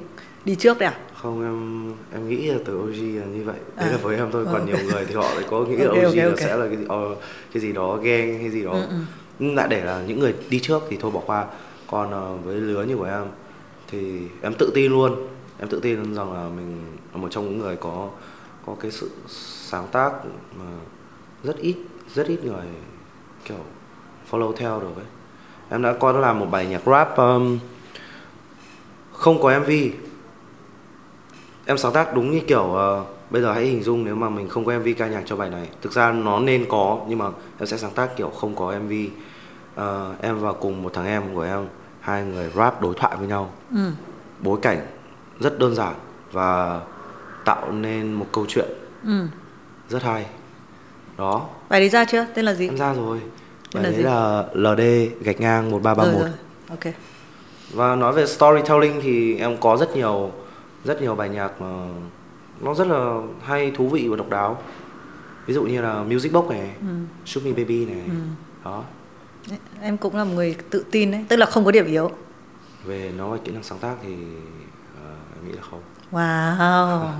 [0.45, 3.89] đi trước đấy à không em em nghĩ là từ OG là như vậy đấy
[3.89, 3.91] À.
[3.91, 4.67] là với em thôi còn Ok.
[4.67, 6.39] nhiều người thì họ lại có nghĩ Ok, là OG ok, là ok.
[6.39, 7.15] sẽ là cái gì, ờ,
[7.53, 8.81] cái gì đó gang hay gì đó Ừ,
[9.39, 9.53] ừ.
[9.53, 11.45] lại để là những người đi trước thì thôi bỏ qua
[11.91, 13.23] còn ờ, với lứa như của em
[13.87, 15.27] thì em tự tin luôn
[15.59, 18.09] em tự tin rằng là mình là một trong những người có
[18.65, 20.11] có cái sự sáng tác
[20.59, 20.65] mà
[21.43, 21.75] rất ít
[22.13, 22.65] rất ít người
[23.45, 23.57] kiểu
[24.31, 25.05] follow theo được ấy
[25.69, 27.59] em đã có làm một bài nhạc rap um,
[29.11, 29.69] không có MV
[31.69, 34.49] em sáng tác đúng như kiểu ờ, bây giờ hãy hình dung nếu mà mình
[34.49, 35.69] không có MV ca nhạc cho bài này.
[35.81, 37.25] Thực ra nó nên có nhưng mà
[37.59, 38.93] em sẽ sáng tác kiểu không có MV
[39.75, 41.67] Ờ, em và cùng một thằng em của em
[41.99, 43.51] hai người rap đối thoại với nhau.
[43.75, 43.91] Ừ.
[44.39, 44.87] Bối cảnh
[45.39, 45.93] rất đơn giản
[46.31, 46.81] và
[47.45, 48.65] tạo nên một câu chuyện
[49.05, 49.25] ừ.
[49.89, 50.25] rất hay.
[51.17, 51.47] Đó.
[51.69, 52.25] Bài đấy ra chưa?
[52.33, 52.67] Tên là gì?
[52.67, 53.21] Em ra rồi.
[53.73, 54.81] Bài đấy là LD
[55.21, 56.37] gạch ngang 1331 Rồi, rồi.
[56.69, 56.93] ok.
[57.73, 60.31] Và nói về storytelling thì em có rất nhiều
[60.83, 61.87] rất nhiều bài nhạc mà
[62.61, 64.61] nó rất là hay, thú vị và độc đáo.
[65.45, 66.87] Ví dụ như là Music Box này, ừ.
[67.25, 68.03] Shoot Me Baby này.
[68.05, 68.13] Ừ.
[68.65, 68.83] Đó.
[69.81, 72.11] em cũng là một người tự tin đấy tức là không có điểm yếu
[72.85, 74.15] Về nói về kỹ năng sáng tác thì
[75.03, 75.81] ờ, em nghĩ là không.
[76.11, 77.11] Wow.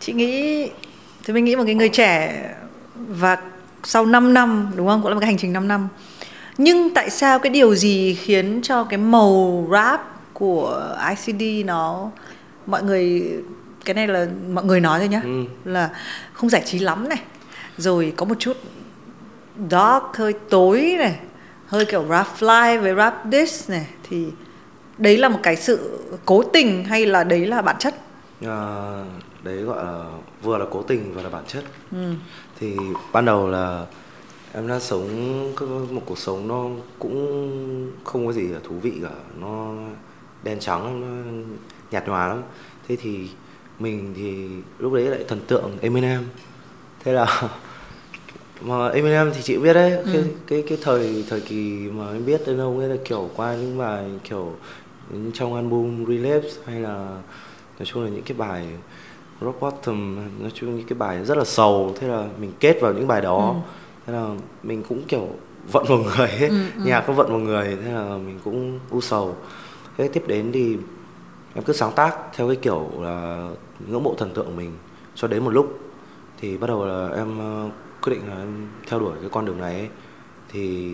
[0.00, 0.70] Chị nghĩ
[1.24, 2.44] thì mình nghĩ một cái người trẻ
[2.94, 3.38] và
[3.84, 5.02] sau 5 năm đúng không?
[5.02, 5.88] Cũng là một cái hành trình 5 năm.
[6.58, 10.11] Nhưng tại sao cái điều gì khiến cho cái màu rap
[10.46, 12.10] của ICD nó
[12.66, 13.32] mọi người
[13.84, 15.44] cái này là mọi người nói thôi nhá Ừ.
[15.64, 15.90] là
[16.32, 17.20] không giải trí lắm này
[17.76, 18.56] rồi có một chút
[19.70, 21.18] dark hơi tối này
[21.66, 24.26] hơi kiểu rap fly với rap diss này thì
[24.98, 27.94] đấy là một cái sự cố tình hay là đấy là bản chất
[28.46, 29.04] Ờ,
[29.42, 30.04] đấy gọi là
[30.42, 31.64] vừa là cố tình vừa là bản chất.
[31.92, 32.12] ừ.
[32.60, 32.76] Thì
[33.12, 33.86] ban đầu là
[34.54, 35.08] em đã sống
[35.94, 36.64] một cuộc sống nó
[36.98, 39.08] cũng không có gì là thú vị cả
[39.40, 39.72] nó
[40.44, 41.32] đen trắng nó
[41.90, 42.42] nhạt nhòa lắm
[42.88, 43.28] thế thì
[43.78, 46.22] mình thì lúc đấy lại thần tượng Eminem
[47.04, 47.42] thế là
[48.60, 50.24] mà Eminem thì chị biết đấy cái Ừ.
[50.46, 53.78] cái cái thời thời kỳ mà em biết đến ông ấy là kiểu qua những
[53.78, 54.52] bài kiểu
[55.34, 56.94] trong album Relapse hay là
[57.78, 58.66] nói chung là những cái bài
[59.40, 62.92] rock bottom nói chung những cái bài rất là sầu thế là mình kết vào
[62.92, 63.60] những bài đó Ừ.
[64.06, 64.28] thế là
[64.62, 65.28] mình cũng kiểu
[65.72, 66.48] vận vào người ấy.
[66.48, 66.82] Ừ, ừ.
[66.84, 69.36] nhạc nó vận vào người thế là mình cũng u sầu
[69.96, 70.78] thế tiếp đến thì
[71.54, 73.48] em cứ sáng tác theo cái kiểu là
[73.88, 74.72] ngưỡng mộ thần tượng của mình
[75.14, 75.78] cho đến một lúc
[76.40, 77.70] thì bắt đầu là em ờ,
[78.02, 79.88] quyết định là em theo đuổi cái con đường này ấy.
[80.48, 80.92] thì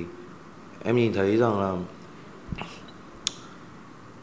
[0.85, 1.77] em nhìn thấy rằng là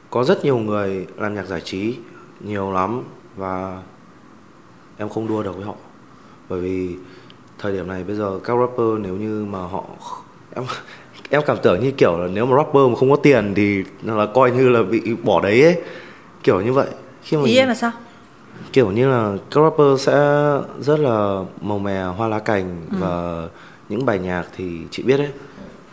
[0.10, 1.98] có rất nhiều người làm nhạc giải trí
[2.40, 3.04] nhiều lắm
[3.36, 3.84] và
[4.98, 5.76] em không đua được với họ
[6.50, 6.96] bởi vì
[7.58, 9.84] thời điểm này bây giờ các rapper nếu như mà họ
[10.56, 10.66] em
[11.30, 14.26] em cảm tưởng như kiểu là nếu mà rapper mà không có tiền thì là
[14.26, 15.82] coi như là bị bỏ đấy ấy.
[16.44, 16.88] Kiểu như vậy.
[17.24, 17.92] Khi mà ý em là sao?
[18.74, 20.14] Kiểu như là các rapper sẽ
[20.82, 22.98] rất là màu mè hoa lá cành ừ.
[23.00, 23.48] và
[23.90, 25.30] những bài nhạc thì chị biết đấy.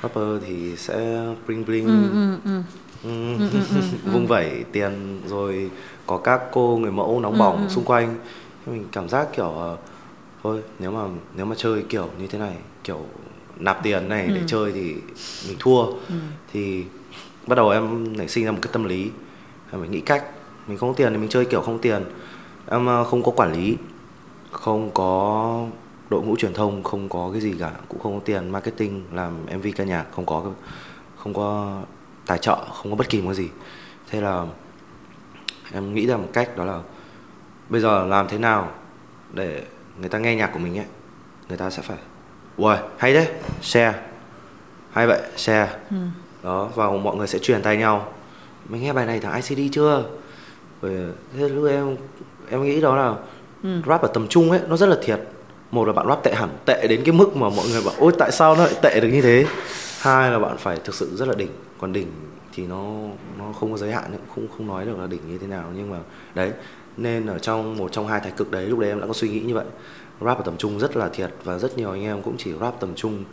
[0.03, 2.63] Rapper thì sẽ bling bling ừ, ừ, ừ.
[3.05, 3.81] Ừ, ừ, ừ,
[4.13, 5.71] vung vẩy tiền rồi
[6.07, 8.17] có các cô người mẫu nóng bỏng xung quanh.
[8.67, 9.79] Mình cảm giác kiểu uh,
[10.43, 11.01] thôi nếu mà
[11.37, 12.99] nếu mà chơi kiểu như thế này kiểu
[13.65, 14.33] nạp tiền này ừ.
[14.35, 14.95] để chơi thì
[15.49, 15.85] mình thua.
[15.85, 16.15] Ừ.
[16.53, 16.85] thì
[17.47, 19.11] bắt đầu em nảy sinh ra một cái tâm lý.
[19.73, 20.25] Em phải nghĩ cách.
[20.67, 22.03] Mình không có tiền thì mình chơi kiểu không tiền.
[22.71, 23.77] Em ờ, không có quản lý
[24.51, 25.67] không có
[26.11, 29.47] đội ngũ truyền thông không có cái gì cả cũng không có tiền marketing làm
[29.57, 30.45] mv ca nhạc không có
[31.17, 31.81] không có
[32.27, 33.49] tài trợ không có bất kỳ một cái gì.
[34.11, 34.47] Thế là
[35.73, 36.81] em nghĩ ra một cách đó là
[37.69, 38.71] bây giờ làm thế nào
[39.33, 39.65] để
[40.01, 40.87] người ta nghe nhạc của mình ấy
[41.49, 41.99] người ta sẽ phải
[42.57, 43.29] ui hay đấy
[43.63, 43.99] share
[44.93, 45.97] hay vậy share ừ.
[46.43, 48.13] đó và mọi người sẽ truyền tay nhau.
[48.69, 50.05] Mình nghe bài này thằng ICD chưa?
[50.83, 50.93] Rồi
[51.39, 51.97] thế lúc em
[52.51, 53.15] em nghĩ đó là
[53.63, 53.81] ừ.
[53.87, 55.21] rap ở tầm trung ấy nó rất là thiệt.
[55.71, 58.13] Một là bạn rap tệ hẳn tệ đến cái mức mà mọi người bảo ôi
[58.19, 59.47] tại sao nó lại tệ được như thế?
[60.01, 61.51] Hai là bạn phải thực sự rất là đỉnh.
[61.79, 62.07] Còn đỉnh
[62.55, 62.85] thì nó
[63.39, 65.65] nó không có giới hạn không không nói được là đỉnh như thế nào.
[65.77, 65.99] Nhưng mà
[66.35, 66.51] đấy
[66.97, 69.29] nên ở trong một trong hai thái cực đấy lúc đấy em đã có suy
[69.29, 69.65] nghĩ như vậy
[70.25, 72.81] rap ở tầm trung rất là thiệt và rất nhiều anh em cũng chỉ rap
[72.81, 73.25] tầm trung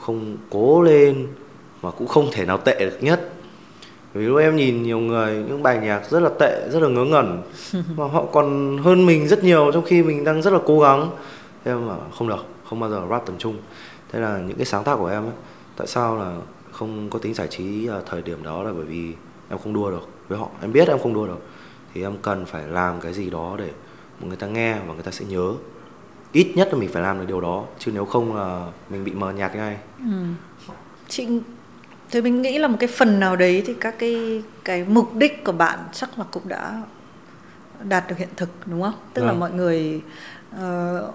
[0.00, 1.26] không cố lên
[1.82, 3.32] mà cũng không thể nào tệ được nhất.
[4.14, 7.04] Vì lúc em nhìn nhiều người những bài nhạc rất là tệ rất là ngớ
[7.04, 7.42] ngẩn
[7.96, 11.10] mà họ còn hơn mình rất nhiều trong khi mình đang rất là cố gắng.
[11.64, 13.56] Thế mà không được không bao giờ rap tầm trung.
[14.12, 15.34] Thế là những cái sáng tác của em ấy
[15.76, 16.36] tại sao là
[16.72, 19.12] không có tính giải trí thời điểm đó là bởi vì
[19.50, 20.48] em không đua được với họ.
[20.60, 21.38] Em biết em không đua được
[21.94, 23.70] thì em cần phải làm cái gì đó để
[24.20, 25.52] người ta nghe và người ta sẽ nhớ
[26.32, 29.12] ít nhất là mình phải làm được điều đó chứ nếu không là mình bị
[29.12, 30.24] mờ nhạt ngay ừ.
[31.08, 31.28] chị
[32.10, 35.44] thì mình nghĩ là một cái phần nào đấy thì các cái cái mục đích
[35.44, 36.82] của bạn chắc là cũng đã
[37.82, 39.30] đạt được hiện thực đúng không tức vâng.
[39.30, 40.00] là mọi người
[40.56, 41.14] uh,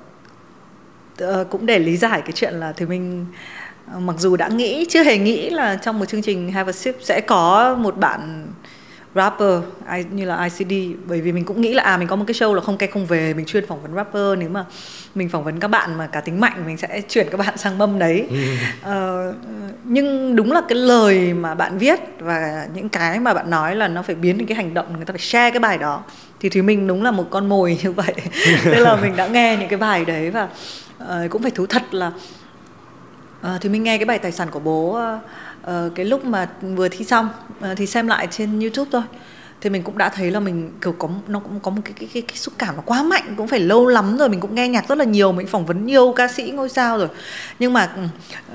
[1.23, 3.25] uh, cũng để lý giải cái chuyện là thì mình
[3.97, 6.73] uh, mặc dù đã nghĩ chưa hề nghĩ là trong một chương trình Have a
[6.73, 8.47] Sip sẽ có một bạn
[9.15, 9.61] rapper
[10.11, 12.53] như là ICD bởi vì mình cũng nghĩ là à mình có một cái show
[12.53, 14.37] là không cây không về mình chuyên phỏng vấn rapper.
[14.37, 14.65] Nếu mà
[15.15, 17.77] mình phỏng vấn các bạn mà cả tính mạnh mình sẽ chuyển các bạn sang
[17.77, 18.27] mâm đấy.
[18.81, 19.35] Uh,
[19.83, 23.87] nhưng đúng là cái lời mà bạn viết và những cái mà bạn nói là
[23.87, 26.03] nó phải biến thành cái hành động người ta phải share cái bài đó
[26.39, 28.13] thì thì mình đúng là một con mồi như vậy.
[28.63, 30.47] Thế là mình đã nghe những cái bài đấy và
[31.03, 32.11] uh, cũng phải thú thật là
[33.41, 35.19] uh, thì mình nghe cái bài tài sản của bố uh,
[35.67, 39.01] uh, cái lúc mà vừa thi xong uh, thì xem lại trên youtube thôi.
[39.61, 42.09] Thì mình cũng đã thấy là mình kiểu có nó cũng có một cái cái,
[42.13, 44.67] cái, cái xúc cảm nó quá mạnh cũng phải lâu lắm rồi mình cũng nghe
[44.67, 47.07] nhạc rất là nhiều mình phỏng vấn nhiều ca sĩ ngôi sao rồi.
[47.59, 48.01] Nhưng mà ừ,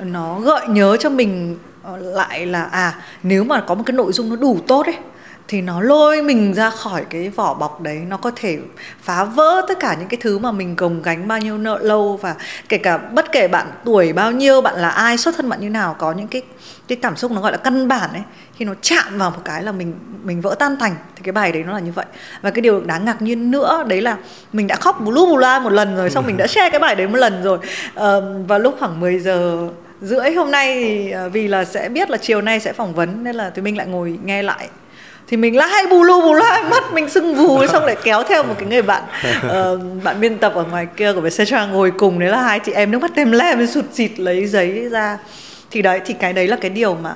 [0.04, 4.12] nó gợi nhớ cho mình ờ, lại là à nếu mà có một cái nội
[4.12, 4.96] dung nó đủ tốt ấy
[5.48, 7.98] thì nó lôi mình ra khỏi cái vỏ bọc đấy.
[8.08, 8.58] Nó có thể
[9.02, 12.16] phá vỡ tất cả những cái thứ mà mình gồng gánh bao nhiêu nợ lâu
[12.16, 12.34] và
[12.68, 15.70] kể cả bất kể bạn tuổi bao nhiêu bạn là ai xuất thân bạn như
[15.70, 16.42] nào có những cái
[16.88, 18.22] cái cảm xúc nó gọi là căn bản ấy
[18.56, 21.52] khi nó chạm vào một cái là mình mình vỡ tan thành thì cái bài
[21.52, 22.06] đấy nó là như vậy.
[22.42, 24.16] Và cái điều đáng ngạc nhiên nữa đấy là
[24.52, 26.80] mình đã khóc bù lu bù la một lần rồi xong mình đã share cái
[26.80, 27.58] bài đấy một lần rồi.
[27.94, 28.14] À,
[28.46, 29.68] và lúc khoảng 10 giờ
[30.00, 33.24] rưỡi hôm nay thì ờ, vì là sẽ biết là chiều nay sẽ phỏng vấn
[33.24, 34.68] nên là thì mình lại ngồi nghe lại
[35.28, 38.42] thì mình lại bù lu bù la mắt mình sưng vù xong lại kéo theo
[38.42, 39.02] một cái người bạn.
[39.46, 42.72] Uh, bạn biên tập ở ngoài kia của Vietcetera ngồi cùng đấy là hai chị
[42.72, 45.18] em nước mắt tem lem sụt xịt lấy giấy ra.
[45.70, 47.14] Thì đấy thì cái đấy là cái điều mà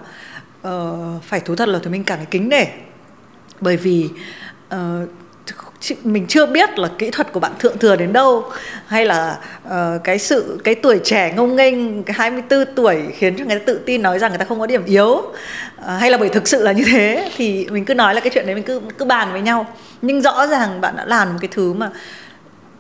[0.69, 2.65] uh, phải thú thật là thì mình cảm thấy kính nể.
[3.61, 4.09] Bởi vì
[4.75, 4.79] uh,
[6.05, 8.51] mình chưa biết là kỹ thuật của bạn thượng thừa đến đâu
[8.87, 13.45] hay là uh, cái sự cái tuổi trẻ ngông nghênh cái 24 tuổi khiến cho
[13.45, 15.11] người ta tự tin nói rằng người ta không có điểm yếu.
[15.13, 15.33] Uh,
[15.99, 18.47] hay là bởi thực sự là như thế thì mình cứ nói là cái chuyện
[18.47, 19.67] đấy mình cứ cứ bàn với nhau.
[20.03, 21.91] Nhưng rõ ràng bạn đã làm một cái thứ mà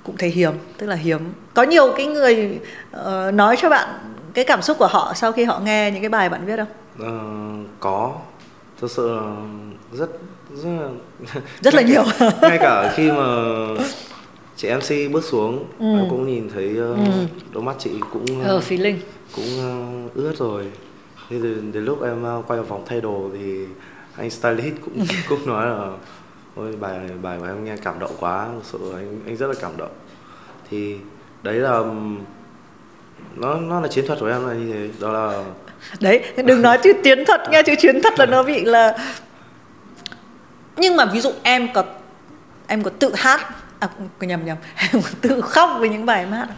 [0.04, 1.32] cũng thấy hiếm tức là hiếm.
[1.54, 2.58] Có nhiều cái người
[2.96, 3.88] uh, nói cho bạn
[4.34, 6.68] cái cảm xúc của họ sau khi họ nghe những cái bài bạn viết không?
[7.62, 8.12] Uh, có.
[8.80, 9.22] Thực sự là
[9.92, 10.10] rất
[10.54, 10.88] rất là
[11.60, 12.04] rất là nhiều.
[12.42, 13.24] ngay cả khi mà
[14.56, 15.98] chị MC bước xuống ừ.
[15.98, 17.26] em cũng nhìn thấy uh, ừ.
[17.52, 18.96] đôi mắt chị cũng uh, ờ, feeling.
[19.36, 19.44] cũng
[20.04, 20.64] uh, ướt rồi.
[21.30, 23.66] Thì đến, đến lúc em uh, quay vào phòng thay đồ thì
[24.16, 25.88] anh stylist cũng cũng nói là
[26.56, 28.48] ôi bài bài của em nghe cảm động quá.
[28.62, 29.92] Sự anh anh rất là cảm động.
[30.70, 30.96] Thì
[31.42, 31.82] đấy là
[33.36, 34.88] nó nó là chiến thuật của em là như thế.
[35.00, 35.44] Đó là
[36.00, 38.96] đấy đừng nói chữ chiến thuật nghe chữ chiến thuật là nó bị là
[40.76, 41.84] nhưng mà ví dụ em có
[42.66, 43.88] em có tự hát à
[44.20, 44.56] nhầm nhầm.
[44.92, 46.56] Em có tự khóc với những bài em hát không?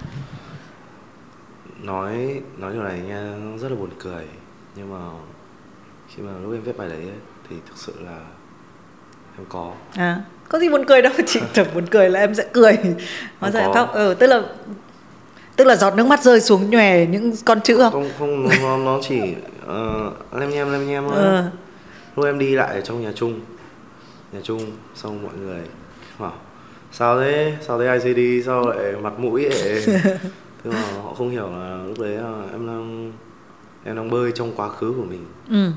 [1.86, 4.24] nói nói điều này nha rất là buồn cười.
[4.76, 5.10] Nhưng mà
[6.08, 7.18] khi mà lúc em viết bài đấy ấy,
[7.50, 8.18] thì thực sự là
[9.38, 9.72] em có.
[9.96, 12.72] À có gì buồn cười đâu chị tưởng buồn cười là em sẽ cười.
[13.40, 13.72] Em có.
[13.74, 13.92] khóc.
[13.94, 14.42] Ừ, tức là
[15.56, 17.92] tức là giọt nước mắt rơi xuống nhòe những con chữ không?
[17.92, 19.20] Không không nó, nó chỉ
[19.64, 21.18] uh, lem nhem lem nhem thôi.
[21.18, 21.42] Ừ.
[22.16, 23.40] lúc em đi lại ở trong nhà chung
[24.34, 24.60] nhà chung
[24.94, 25.62] xong mọi người
[26.18, 26.32] bảo
[26.92, 27.56] sao thế?
[27.60, 29.82] Sao thế ICD sao lại mặt mũi vậy
[30.64, 33.12] thế mà họ không hiểu là lúc đấy là em đang
[33.84, 35.26] em đang bơi trong quá khứ của mình.
[35.48, 35.70] Ừ.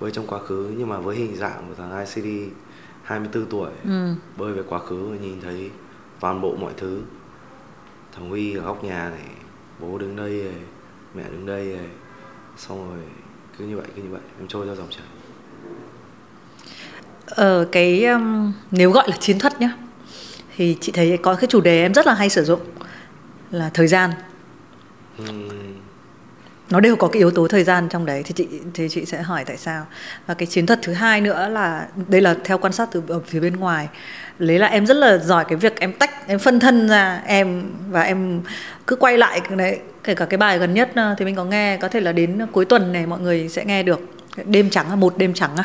[0.00, 2.52] Bơi trong quá khứ nhưng mà với hình dạng của thằng ICD
[3.02, 4.14] 24 tuổi ừ.
[4.36, 5.70] bơi về quá khứ và nhìn thấy
[6.20, 7.00] toàn bộ mọi thứ.
[8.12, 9.28] Thằng Huy ở góc nhà này
[9.80, 10.62] bố đứng đây này,
[11.14, 11.88] mẹ đứng đây này.
[12.56, 13.00] xong rồi
[13.58, 15.06] cứ như vậy cứ như vậy em trôi theo dòng chảy
[17.26, 19.70] Ờ, cái um, nếu gọi là chiến thuật nhá
[20.56, 22.60] thì chị thấy có cái chủ đề em rất là hay sử dụng
[23.50, 24.10] là thời gian.
[25.18, 25.48] Ừm,
[26.70, 29.22] nó đều có cái yếu tố thời gian trong đấy thì chị thì chị sẽ
[29.22, 29.86] hỏi tại sao.
[30.26, 33.20] Và cái chiến thuật thứ hai nữa là đây là theo quan sát từ ở
[33.26, 33.88] phía bên ngoài.
[34.38, 37.62] Lấy là em rất là giỏi cái việc em tách em phân thân ra em
[37.90, 38.40] và em
[38.86, 41.44] cứ quay lại cái đấy kể cả cái bài gần nhất ờ, thì mình có
[41.44, 44.00] nghe có thể là đến cuối tuần này mọi người sẽ nghe được
[44.44, 45.64] đêm trắng à, một đêm trắng à.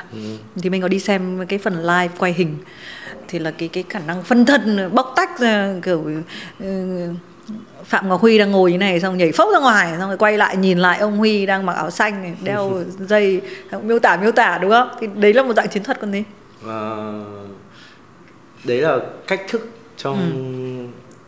[0.62, 2.56] Thì mình có đi xem cái phần live quay hình.
[3.28, 6.06] Thì là cái cái khả năng phân thân bóc tách ra kiểu
[6.60, 7.10] ừ,
[7.86, 10.38] Phạm Ngọc Huy đang ngồi như này xong nhảy phốc ra ngoài xong rồi quay
[10.38, 13.42] lại nhìn lại ông Huy đang mặc áo xanh này, đeo dây
[13.84, 14.90] miêu tả miêu tả đúng không?
[15.00, 16.24] Thì đấy là một dạng chiến thuật còn gì.
[16.62, 16.98] Và
[18.64, 20.18] đấy là cách thức trong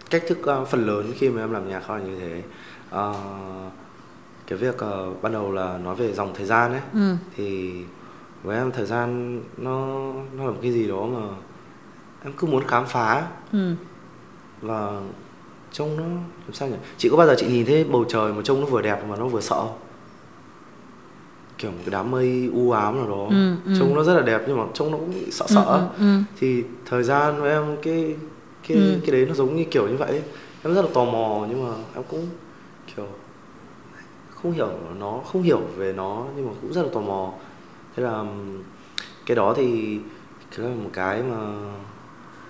[0.09, 2.41] cách thức ờ, phần lớn khi mà em làm nhạc là như thế.
[2.89, 3.13] Ờ,
[4.51, 7.15] cái việc ờ, ban đầu là nói về dòng thời gian ấy ừ.
[7.35, 7.71] thì
[8.43, 9.87] với em thời gian nó
[10.37, 11.19] nó là một cái gì đó mà
[12.23, 13.73] em cứ muốn khám phá Ừ.
[14.61, 14.91] và
[15.71, 16.03] trông nó
[16.45, 18.65] làm sao nhỉ chị có bao giờ chị nhìn thấy bầu trời mà trông nó
[18.65, 19.63] vừa đẹp mà nó vừa sợ
[21.57, 23.75] kiểu một cái đám mây u ám nào đó Ừ, ừ.
[23.79, 26.19] trông nó rất là đẹp nhưng mà trông nó cũng sợ sợ Ừ, ừ, ừ.
[26.39, 28.15] thì thời gian với em cái
[28.67, 28.99] cái Ừ.
[29.05, 30.21] cái đấy nó giống như kiểu như vậy
[30.63, 32.27] em rất là tò mò nhưng mà em cũng
[34.43, 37.33] không hiểu nó không hiểu về nó nhưng mà cũng rất là tò mò.
[37.95, 38.25] Thế là
[39.25, 39.99] cái đó thì
[40.57, 41.37] cái là một cái mà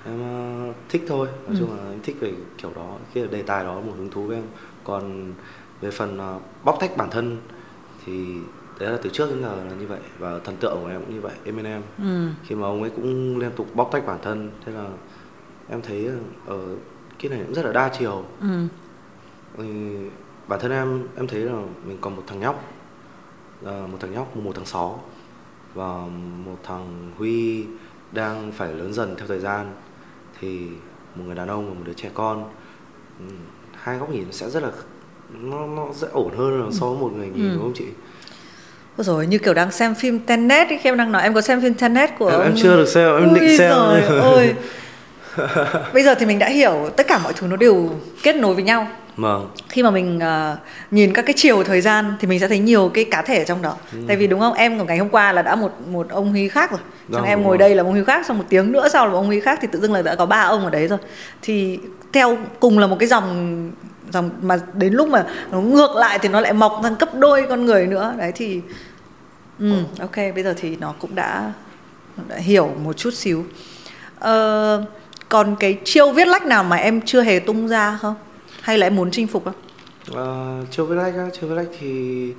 [0.06, 1.27] em ờ, thích thôi.
[1.47, 4.10] Nói chung là em thích về kiểu đó cái đề tài đó là một hứng
[4.12, 4.45] thú với em.
[4.84, 5.34] Còn
[5.82, 7.38] về phần ờ, bóc tách bản thân
[8.06, 8.36] thì
[8.80, 9.99] đấy là từ trước đến giờ là như vậy.
[10.19, 12.27] Và thần tượng của em cũng như vậy Eminem Ừ.
[12.43, 14.86] khi mà ông ấy cũng liên tục bóc tách bản thân thế là
[15.69, 16.10] em thấy
[16.47, 16.60] ở
[17.19, 18.23] cái này cũng rất là đa chiều.
[19.58, 19.65] Ừ.
[20.51, 21.53] bản thân em em thấy là
[21.87, 22.63] mình còn một thằng nhóc.
[23.61, 25.03] Là một thằng nhóc mùng một tháng 6
[25.73, 25.93] và
[26.45, 27.65] một thằng Huy
[28.11, 29.73] đang phải lớn dần theo thời gian.
[30.41, 30.59] Thì
[31.15, 32.43] một người đàn ông và một đứa trẻ con
[33.19, 33.25] ừ,
[33.81, 34.69] hai góc nhìn sẽ rất là
[35.41, 37.53] nó nó sẽ ổn hơn là so với một người nhìn Ừ.
[37.53, 37.85] đúng không chị?
[38.97, 41.41] Ôi rồi như kiểu đang xem phim Tenet ấy, khi em đang nói em có
[41.41, 42.43] xem phim Tenet của em, ông...
[42.43, 43.71] em chưa được xem em Ui định xem.
[43.71, 44.55] giời ơi.
[45.93, 47.89] Bây giờ thì mình đã hiểu tất cả mọi thứ nó đều
[48.23, 48.87] kết nối với nhau.
[49.17, 50.57] vâng Khi mà mình ờ,
[50.91, 53.43] nhìn các cái chiều thời gian thì mình sẽ thấy nhiều cái cá thể ở
[53.45, 53.75] trong đó.
[54.07, 54.53] Tại vì đúng không?
[54.53, 56.79] Em của ngày hôm qua là đã một một ông Huy khác rồi.
[57.11, 57.57] Xong Vâng, em ngồi rồi.
[57.57, 59.67] đây là ông Huy khác, xong một tiếng nữa sau là ông Huy khác thì
[59.71, 60.99] tự dưng là đã có ba ông ở đấy rồi.
[61.41, 61.79] Thì
[62.13, 63.71] theo cùng là một cái dòng
[64.11, 67.45] dòng mà đến lúc mà nó ngược lại thì nó lại mọc thành cấp đôi
[67.49, 68.13] con người nữa.
[68.17, 68.61] Đấy thì
[69.59, 71.51] Ừ, ok, bây giờ thì nó cũng đã,
[72.27, 73.45] đã hiểu một chút xíu.
[74.19, 74.83] Ờ,
[75.31, 78.15] còn cái chiêu viết lách nào mà em chưa hề tung ra không?
[78.61, 79.53] Hay là em muốn chinh phục không?
[80.13, 82.33] Ờ, chưa viết lách á, chưa viết lách thì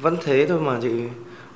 [0.00, 0.90] vẫn thế thôi mà chị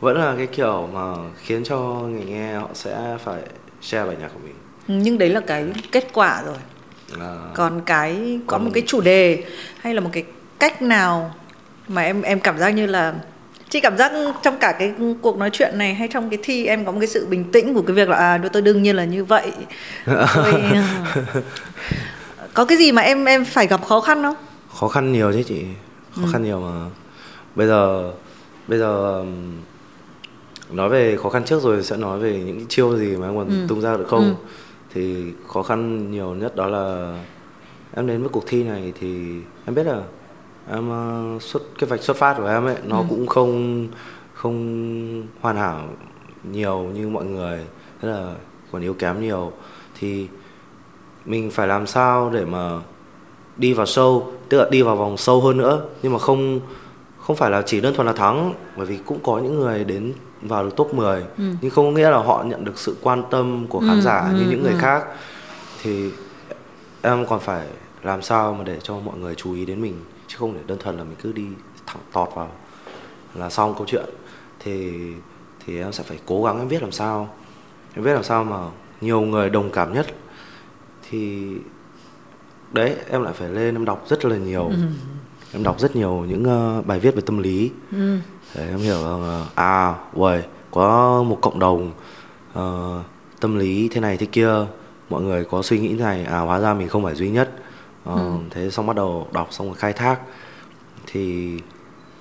[0.01, 3.41] vẫn là cái kiểu mà khiến cho người nghe họ sẽ phải
[3.83, 4.55] share bài nhạc của mình
[5.03, 6.57] Nhưng đấy là cái kết quả rồi.
[7.21, 9.45] à, Còn cái có Còn- một cái chủ đề
[9.81, 10.25] hay là một cái
[10.59, 11.35] cách nào
[11.89, 13.15] mà em em cảm giác như là
[13.69, 16.85] chị cảm giác trong cả cái cuộc nói chuyện này hay trong cái thi em
[16.85, 19.05] có một cái sự bình tĩnh của cái việc là à tôi đương nhiên là
[19.05, 19.53] như vậy.
[20.35, 20.63] Tôi,
[22.55, 24.37] có cái gì mà em em phải gặp khó khăn không?
[24.75, 25.65] khó khăn nhiều chứ chị.
[26.17, 26.91] Khó khăn nhiều mà.
[27.55, 28.13] Bây giờ
[28.69, 29.25] bây giờ
[30.71, 33.67] nói về khó khăn trước rồi sẽ nói về những chiêu gì mà em còn
[33.69, 34.35] tung ra được không?
[34.95, 37.15] Thì khó khăn nhiều nhất đó là
[37.97, 39.09] em đến với cuộc thi này thì
[39.67, 40.03] em biết là
[40.73, 43.89] em ờ, xuất cái vạch xuất phát của em ấy nó cũng không
[44.35, 45.89] không hoàn hảo
[46.53, 47.65] nhiều như mọi người.
[48.03, 48.35] Thế là
[48.73, 49.53] còn yếu kém nhiều.
[49.99, 50.27] Thì
[51.25, 52.81] mình phải làm sao để mà
[53.57, 55.83] đi vào sâu tức là đi vào vòng sâu hơn nữa.
[56.03, 56.61] Nhưng mà không
[57.19, 60.13] không phải là chỉ đơn thuần là thắng bởi vì cũng có những người đến
[60.43, 61.45] vào được top 10 ừ.
[61.61, 64.29] nhưng không có nghĩa là họ nhận được sự quan tâm của khán ừ, giả
[64.33, 64.79] ừ, như những người ừ.
[64.81, 65.05] khác.
[65.83, 66.11] Thì
[67.03, 67.67] em còn phải
[68.03, 69.95] làm sao mà để cho mọi người chú ý đến mình
[70.39, 71.45] chứ không để đơn thuần là mình cứ đi
[71.87, 72.51] thẳng tọt vào
[73.35, 74.05] là xong câu chuyện.
[74.61, 74.93] Thì
[75.67, 77.29] thì em sẽ phải cố gắng em viết làm sao
[77.95, 78.57] em viết làm sao mà
[79.01, 80.07] nhiều người đồng cảm nhất.
[81.11, 81.49] Thì
[82.73, 84.69] đấy em lại phải lên em đọc rất là nhiều.
[84.69, 84.77] Ừ.
[85.53, 87.71] em đọc rất nhiều những uh, bài viết về tâm lý.
[87.93, 88.19] Ừ.
[88.55, 91.93] để em hiểu rằng uh, à uầy có một cộng đồng
[92.59, 93.05] uh,
[93.41, 94.67] tâm lý thế này thế kia.
[95.11, 97.51] Mọi người có suy nghĩ này à hóa ra mình không phải duy nhất
[98.13, 98.31] uh, ừ.
[98.51, 100.21] thế xong bắt đầu đọc xong rồi khai thác.
[101.07, 101.55] Thì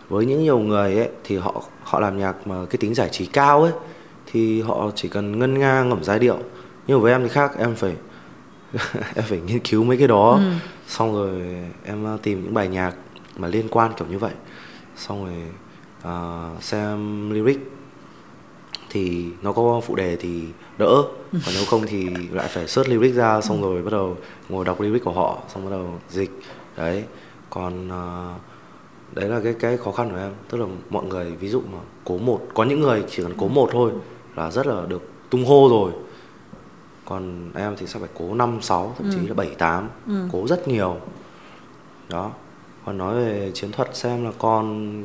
[0.10, 3.26] với những nhiều người ấy thì họ họ làm nhạc mà cái tính giải trí
[3.26, 3.72] cao ấy
[4.26, 6.38] thì họ chỉ cần ngân nga ngẩm giai điệu.
[6.88, 7.96] Nhưng với em thì khác em phải
[9.16, 10.32] em phải nghiên cứu mấy cái đó.
[10.32, 10.52] Ừ.
[10.88, 11.32] xong rồi
[11.84, 12.96] em ờ, tìm những bài nhạc
[13.38, 14.34] mà liên quan kiểu như vậy.
[14.96, 15.44] Xong rồi
[16.14, 17.60] uh, xem lyric.
[18.90, 20.44] Thì nó có phụ đề thì
[20.78, 21.40] đỡ ừ.
[21.46, 23.68] còn nếu không thì lại phải search lyric ra xong ừ.
[23.68, 24.18] rồi bắt đầu
[24.50, 26.32] ngồi đọc lyric của họ xong bắt đầu dịch
[26.78, 27.04] đấy
[27.50, 28.42] còn uh,
[29.16, 31.78] đấy là cái cái khó khăn của em tức là mọi người ví dụ mà
[32.04, 33.92] cố một có những người chỉ cần cố một thôi
[34.36, 35.92] là rất là được tung hô rồi
[37.06, 39.28] còn em thì sẽ phải cố năm sáu thậm chí ừ.
[39.28, 40.28] là bảy tám ừ.
[40.32, 40.98] cố rất nhiều
[42.10, 42.32] đó
[42.86, 45.04] còn nói về chiến thuật xem là còn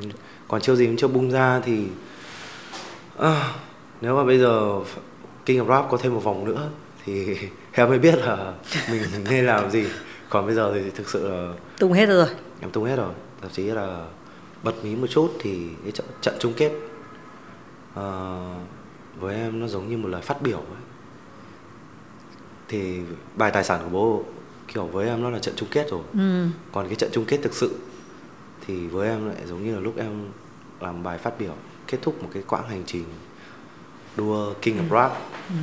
[0.48, 1.86] còn chiêu gì cũng chưa bung ra thì
[3.18, 3.52] à,
[4.00, 4.80] nếu mà bây giờ
[5.44, 6.70] King of Rap có thêm một vòng nữa
[7.04, 7.36] thì
[7.72, 8.52] em mới biết là
[8.90, 9.84] mình nên làm gì
[10.28, 12.26] còn bây giờ thì thực sự là tung hết rồi
[12.60, 14.06] em tung hết rồi thậm chí là
[14.62, 16.72] bật mí một chút thì cái trận, trận chung kết
[17.92, 18.00] uh,
[19.20, 20.82] với em nó giống như một lời phát biểu ấy.
[22.68, 23.00] thì
[23.36, 24.24] bài tài sản của bố
[24.68, 26.46] kiểu với em nó là trận chung kết rồi ừ.
[26.72, 27.76] còn cái trận chung kết thực sự
[28.66, 30.28] thì với em lại giống như là lúc em
[30.80, 31.54] làm bài phát biểu
[31.86, 33.04] kết thúc một cái quãng hành trình
[34.16, 34.94] đua King of ừ.
[34.94, 35.12] Rap
[35.48, 35.54] ừ.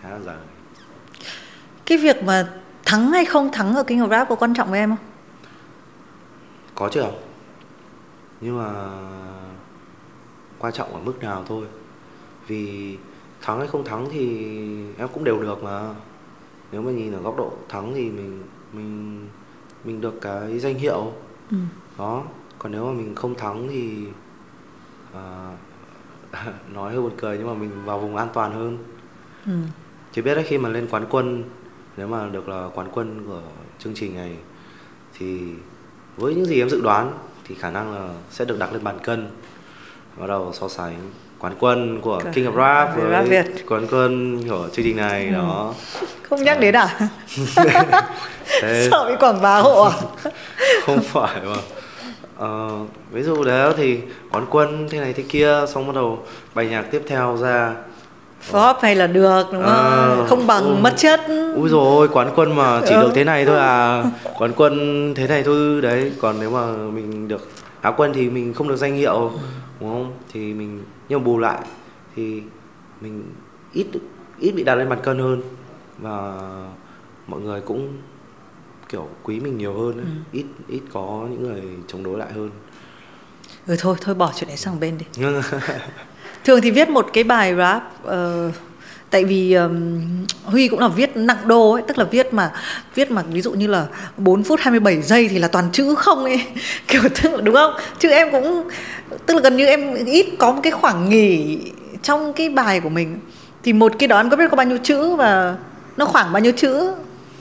[0.00, 0.36] khá là dài.
[1.86, 2.48] Cái việc mà
[2.84, 5.06] thắng hay không thắng ở King of Rap có quan trọng với em không?
[6.74, 7.00] Có chứ.
[7.00, 7.20] Không
[8.40, 8.70] nhưng mà
[10.58, 11.66] quan trọng ở mức nào thôi.
[12.46, 12.96] Vì
[13.42, 14.26] thắng hay không thắng thì
[14.98, 15.94] em cũng đều được mà.
[16.72, 18.42] Nếu mà nhìn ở góc độ thắng thì mình
[18.72, 19.28] mình
[19.84, 21.12] mình được cái danh hiệu.
[21.50, 21.56] Ừ.
[21.98, 22.22] đó.
[22.58, 24.06] Còn nếu mà mình không thắng thì
[25.14, 25.56] à,
[26.74, 28.78] nói hơi buồn cười nhưng mà mình vào vùng an toàn hơn
[29.46, 29.52] ừ.
[30.12, 31.44] chỉ biết đấy khi mà lên quán quân
[31.96, 33.40] nếu mà được là quán quân của
[33.78, 34.36] chương trình này
[35.18, 35.40] thì
[36.16, 37.12] với những gì em dự đoán
[37.44, 39.30] thì khả năng là sẽ được đặt lên bàn cân
[40.16, 43.66] bắt đầu so sánh quán quân của King of Rap với rap Việt.
[43.68, 45.32] quán quân của chương trình này ừ.
[45.32, 45.74] đó
[46.22, 47.08] không nhắc đến à
[48.62, 48.88] Thế...
[48.90, 49.92] sợ bị quảng bá hộ à
[50.86, 51.56] không phải mà
[52.38, 54.00] uh, ví dụ đấy thì
[54.32, 56.18] quán quân thế này thế kia xong bắt đầu
[56.54, 57.74] bài nhạc tiếp theo ra.
[58.50, 59.72] Flop hay là được đúng không?
[59.72, 60.76] À, không bằng ừ.
[60.80, 61.20] mất chất.
[61.56, 63.00] ui rồi quán quân mà chỉ ừ.
[63.02, 64.04] được thế này thôi à.
[64.38, 66.12] Quán quân thế này thôi đấy.
[66.20, 67.48] Còn nếu mà mình được
[67.80, 69.30] á quân thì mình không được danh hiệu
[69.80, 70.12] đúng không?
[70.32, 71.58] Thì mình nhưng bù lại
[72.16, 72.42] thì
[73.00, 73.24] mình
[73.72, 73.86] ít
[74.38, 75.42] ít bị đặt lên mặt cân hơn.
[75.98, 76.32] Và
[77.26, 77.88] mọi người cũng
[78.94, 80.04] kiểu quý mình nhiều hơn ấy.
[80.04, 80.38] Ừ.
[80.38, 82.50] ít ít có những người chống đối lại hơn
[83.66, 85.22] ừ thôi thôi bỏ chuyện đấy sang bên đi
[86.44, 88.54] thường thì viết một cái bài rap uh,
[89.10, 90.00] tại vì um,
[90.44, 92.52] Huy cũng là viết nặng đô ấy, tức là viết mà
[92.94, 96.24] viết mà ví dụ như là 4 phút 27 giây thì là toàn chữ không
[96.24, 96.40] ấy,
[96.88, 97.74] kiểu tức là đúng không?
[97.98, 98.68] Chứ em cũng
[99.26, 101.58] tức là gần như em ít có một cái khoảng nghỉ
[102.02, 103.18] trong cái bài của mình.
[103.62, 105.56] Thì một cái đó em có biết có bao nhiêu chữ và
[105.96, 106.94] nó khoảng bao nhiêu chữ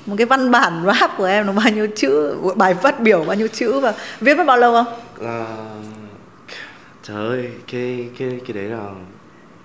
[0.05, 3.35] một cái văn bản rap của em nó bao nhiêu chữ bài phát biểu bao
[3.35, 4.93] nhiêu chữ và viết mất bao lâu không?
[5.21, 5.93] Uh
[7.03, 8.89] trời ơi cái cái cái đấy là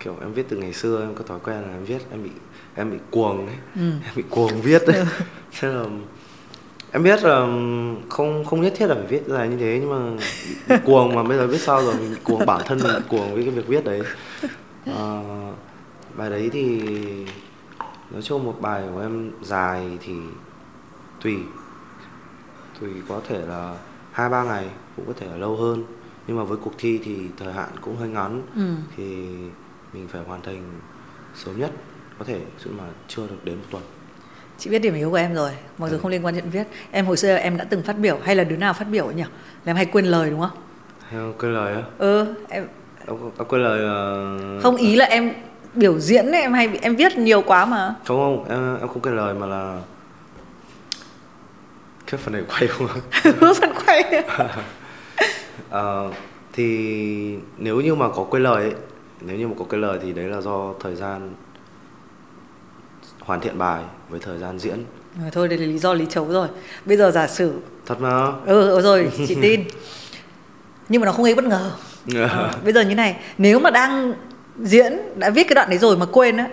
[0.01, 2.31] kiểu em viết từ ngày xưa em có thói quen là em viết em bị
[2.75, 3.81] em bị cuồng đấy ừ.
[4.05, 5.05] em bị cuồng viết đấy ừ.
[5.61, 5.85] thế là
[6.93, 7.39] em biết là
[8.09, 10.25] không không nhất thiết là phải viết dài như thế nhưng mà
[10.69, 13.43] bị cuồng mà bây giờ biết sao rồi mình cuồng bản thân mình cuồng với
[13.43, 14.01] cái việc viết đấy
[14.87, 15.21] à,
[16.15, 16.81] bài đấy thì
[18.11, 20.15] nói chung một bài của em dài thì
[21.23, 21.37] tùy
[22.81, 23.77] tùy có thể là
[24.13, 25.85] hai ba ngày cũng có thể là lâu hơn.
[26.27, 28.43] Nhưng mà với cuộc thi thì thời hạn cũng hơi ngắn.
[28.55, 28.75] Ừ.
[28.97, 29.05] thì
[29.93, 30.81] mình phải hoàn thành
[31.35, 31.71] sớm nhất
[32.19, 33.83] có thể chứ mà chưa được đến một tuần.
[34.59, 36.01] Chị biết điểm yếu của em rồi mặc dù ừ.
[36.03, 36.65] không liên quan chuyện viết.
[36.91, 39.15] Em hồi xưa em đã từng phát biểu hay là đứa nào phát biểu ấy
[39.15, 39.23] nhỉ?
[39.23, 40.59] Là em hay quên lời đúng không?
[41.09, 41.83] Hay quên lời á?
[41.99, 42.67] Ừ em
[43.07, 43.17] em,
[43.49, 43.81] quên lời
[44.57, 44.63] uh...
[44.63, 45.33] không ý là em
[45.79, 47.95] biểu diễn ấy, em hay em viết nhiều quá mà.
[48.05, 49.81] Không không em em không quên lời mà là
[52.07, 52.89] cái phần này quay không
[53.61, 54.25] phần quay.
[55.69, 56.15] Uh,
[56.53, 58.75] thì nếu như mà có quên lời ấy,
[59.21, 61.35] nếu như mà có quên lời thì đấy là do thời gian
[63.21, 64.85] hoàn thiện bài với thời gian diễn.
[65.21, 66.49] Rồi thôi đây là lý do lý chấu rồi.
[66.85, 67.53] Bây giờ giả sử
[67.87, 68.27] thật mà?
[68.47, 69.65] Ừ, ừ rồi chị tin.
[70.89, 71.71] Nhưng mà nó không gây bất ngờ.
[72.15, 74.15] Ờ, bây giờ như này nếu mà đang
[74.63, 76.49] diễn đã viết cái đoạn đấy rồi mà quên á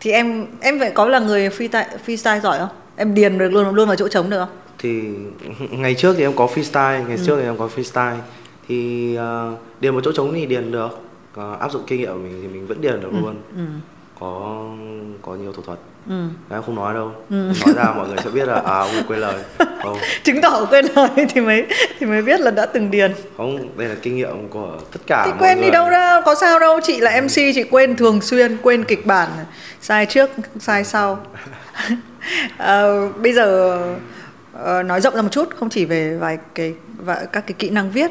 [0.00, 2.68] thì em em phải có là người freestyle freestyle giỏi không?
[2.96, 4.56] Em điền được luôn luôn vào chỗ trống được không?
[4.78, 5.02] Thì
[5.70, 8.16] ngày trước thì em có freestyle ngày trước thì em có freestyle
[8.68, 10.98] thì uh, điền một chỗ trống thì điền được.
[11.32, 13.36] Còn áp dụng kinh nghiệm của mình thì mình vẫn điền được luôn.
[13.56, 13.62] ừ.
[14.20, 14.64] Có
[15.22, 15.78] có nhiều thủ thuật.
[16.08, 16.24] Ừ.
[16.50, 17.12] Em không nói đâu.
[17.30, 19.44] Nói ra mọi người sẽ biết là à quên lời
[19.86, 19.98] không.
[20.24, 21.66] Chứng tỏ quên lời thì mới
[21.98, 23.14] thì mới biết là đã từng điền.
[23.36, 25.70] Không đây là kinh nghiệm của tất cả thì quên đi người.
[25.70, 26.80] đâu ra có sao đâu.
[26.82, 29.28] Chị là mc chị quên thường xuyên quên kịch bản.
[29.80, 30.30] Sai trước
[30.60, 31.18] sai sau.
[32.58, 33.78] Ờ, bây giờ
[34.52, 37.70] ờ, nói rộng ra một chút không chỉ về vài cái và các cái kỹ
[37.70, 38.10] năng viết.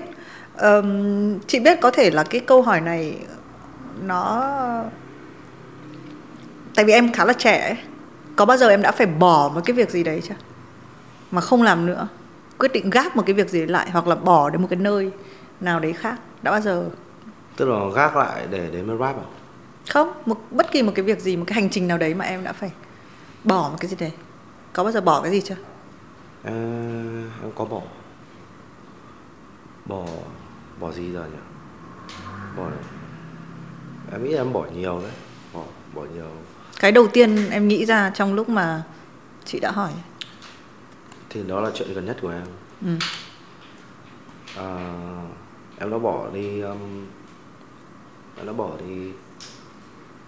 [0.58, 3.14] Ờm, chị biết có thể là cái câu hỏi này
[4.04, 4.52] nó
[6.76, 7.78] tại vì em khá là trẻ ấy.
[8.36, 10.36] có bao giờ em đã phải bỏ một cái việc gì đấy chưa
[11.36, 12.08] mà không làm nữa
[12.58, 15.12] quyết định gác một cái việc gì lại hoặc là bỏ đến một cái nơi
[15.60, 16.20] nào đấy khác.
[16.42, 16.90] Đã bao giờ?
[17.56, 19.28] Tức là gác lại để đến với rap à?
[19.90, 22.26] Không một bất kỳ một cái việc gì một cái hành trình nào đấy mà
[22.26, 22.72] em đã phải
[23.44, 24.12] bỏ một cái gì đấy.
[24.74, 25.56] Có bao giờ bỏ cái gì chưa?
[26.44, 26.52] Ờ,
[27.42, 27.82] em có bỏ.
[29.86, 30.06] Bỏ
[30.80, 31.40] bỏ gì giờ nhỉ?
[32.58, 32.64] Bỏ
[34.12, 35.12] em nghĩ em bỏ nhiều đấy.
[35.54, 35.62] Bỏ
[35.94, 36.30] bỏ nhiều.
[36.80, 38.84] Cái đầu tiên em nghĩ ra trong lúc mà
[39.46, 39.92] chị đã hỏi
[41.36, 42.46] thì đó là chuyện gần nhất của em.
[42.82, 42.98] Ừ.
[44.58, 44.68] à,
[45.78, 47.06] em đã bỏ đi um,
[48.38, 49.12] em đã bỏ đi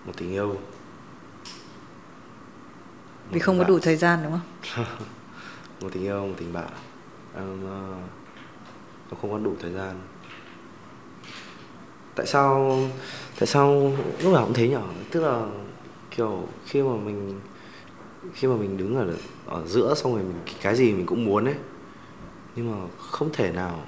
[0.05, 0.47] một tình yêu.
[0.47, 0.57] Một
[3.31, 3.67] vì không có bạn.
[3.67, 4.85] đủ thời gian đúng không?
[5.81, 6.69] Một tình yêu một tình bạn.
[7.35, 7.61] Em
[9.11, 10.01] em không có đủ thời gian.
[12.15, 12.77] Tại sao
[13.39, 14.81] tại sao lúc nào cũng thế nhở?
[15.11, 15.45] Tức là
[16.11, 17.39] kiểu khi mà mình
[18.34, 19.13] khi mà mình đứng ở
[19.45, 21.55] ở giữa xong rồi mình cái gì mình cũng muốn ấy.
[22.55, 23.80] Nhưng mà không thể nào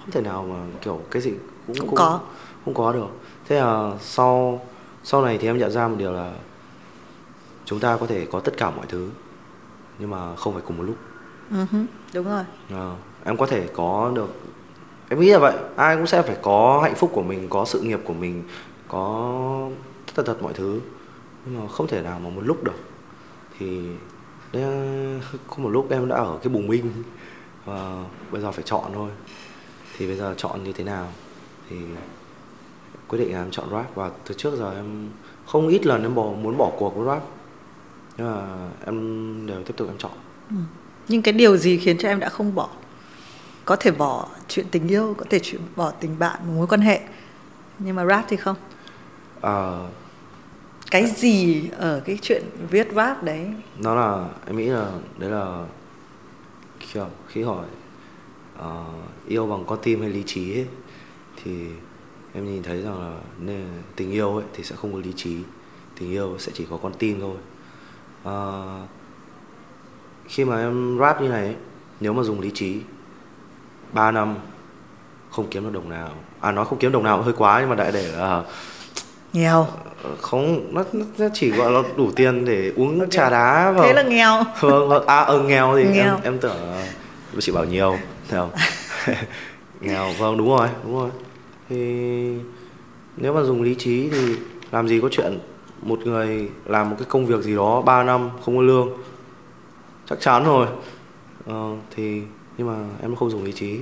[0.00, 1.32] không thể nào mà kiểu cái gì
[1.66, 2.20] cũng Cũng có.
[2.64, 3.08] không có được.
[3.48, 4.60] Thế là sau
[5.02, 6.34] sau này thì em nhận ra một điều là
[7.64, 9.10] chúng ta có thể có tất cả mọi thứ
[9.98, 10.96] nhưng mà không phải cùng một lúc.
[11.50, 11.78] Hứ,
[12.14, 12.44] đúng rồi.
[12.70, 14.30] Ờ, em có thể có được
[15.08, 15.56] em nghĩ là vậy.
[15.76, 18.44] Ai cũng sẽ phải có hạnh phúc của mình có sự nghiệp của mình
[18.88, 19.68] có
[20.14, 20.80] tất tật mọi thứ.
[21.46, 22.72] Nhưng mà không thể nào mà một lúc được
[23.60, 23.80] thì
[24.52, 24.62] đấy
[25.46, 26.92] có một lúc em đã ở cái bùng minh
[27.64, 29.10] và bây giờ phải chọn thôi.
[29.98, 31.08] Thì bây giờ chọn như thế nào?
[31.70, 31.76] Thì
[33.08, 33.94] quyết định là em chọn rap.
[33.94, 35.08] Và từ trước giờ em
[35.46, 37.22] không ít lần em bỏ muốn bỏ cuộc với rap.
[38.16, 40.12] Nhưng mà em đều tiếp tục em chọn.
[40.50, 40.56] Ừ.
[41.08, 42.68] nhưng cái điều gì khiến cho em đã không bỏ?
[43.64, 47.00] Có thể bỏ chuyện tình yêu có thể chuyện bỏ tình bạn mối quan hệ.
[47.78, 48.56] Nhưng mà rap thì không.
[49.40, 49.88] Ờ,
[50.90, 53.52] cái gì ở cái chuyện viết rap đấy?
[53.78, 55.64] Nó là em nghĩ là đấy là
[56.92, 57.66] kiểu khi hỏi
[58.58, 58.64] uh,
[59.28, 60.66] yêu bằng con tim hay lý trí ấy,
[61.44, 61.66] thì
[62.34, 63.66] em nhìn thấy rằng là nên
[63.96, 65.36] tình yêu ấy thì sẽ không có lý trí
[66.00, 67.36] tình yêu sẽ chỉ có con tim thôi.
[68.28, 68.88] Uh,
[70.28, 71.56] khi mà em rap như này ấy,
[72.00, 72.80] nếu mà dùng lý trí
[73.92, 74.36] 3 năm
[75.30, 76.10] không kiếm được đồng nào.
[76.40, 78.44] À nói không kiếm đồng nào cũng hơi quá nhưng mà đại để là
[79.32, 79.66] nghèo.
[80.20, 80.84] Không nó,
[81.18, 84.42] nó chỉ gọi là đủ tiền để uống trà đá và thế là nghèo.
[84.60, 85.06] Vâng vâng.
[85.06, 86.14] À ờ nghèo thì Nghèo.
[86.14, 86.56] em em tưởng
[87.38, 87.96] chị bảo nhiều
[88.30, 88.50] nghèo
[89.80, 91.10] nghèo vâng đúng rồi đúng rồi.
[91.68, 91.76] Thì
[93.16, 94.34] nếu mà dùng lý trí thì
[94.72, 95.38] làm gì có chuyện
[95.82, 98.88] một người làm một cái công việc gì đó 3 năm không có lương
[100.10, 100.66] chắc chắn rồi.
[101.46, 102.22] Ờ, thì
[102.58, 103.80] nhưng mà em không dùng lý trí.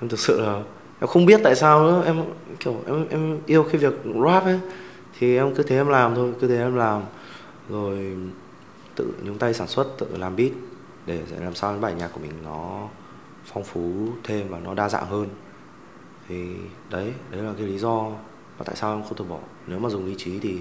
[0.00, 0.60] Em thực sự là
[1.00, 2.02] em không biết tại sao nữa.
[2.06, 2.24] Em
[2.60, 4.60] kiểu, em em yêu cái việc rap ấy.
[5.18, 7.02] Thì em cứ thế em làm thôi, cứ thế em làm.
[7.68, 8.16] Rồi
[8.94, 10.50] tự nhúng tay sản xuất, tự làm beat
[11.06, 12.88] để làm sao cái bài nhạc của mình nó
[13.44, 15.28] phong phú thêm và nó đa dạng hơn.
[16.28, 16.44] Thì
[16.90, 18.10] đấy đấy là cái lý do
[18.58, 19.38] và tại sao em không từ bỏ.
[19.66, 20.56] Nếu mà dùng lý trí thì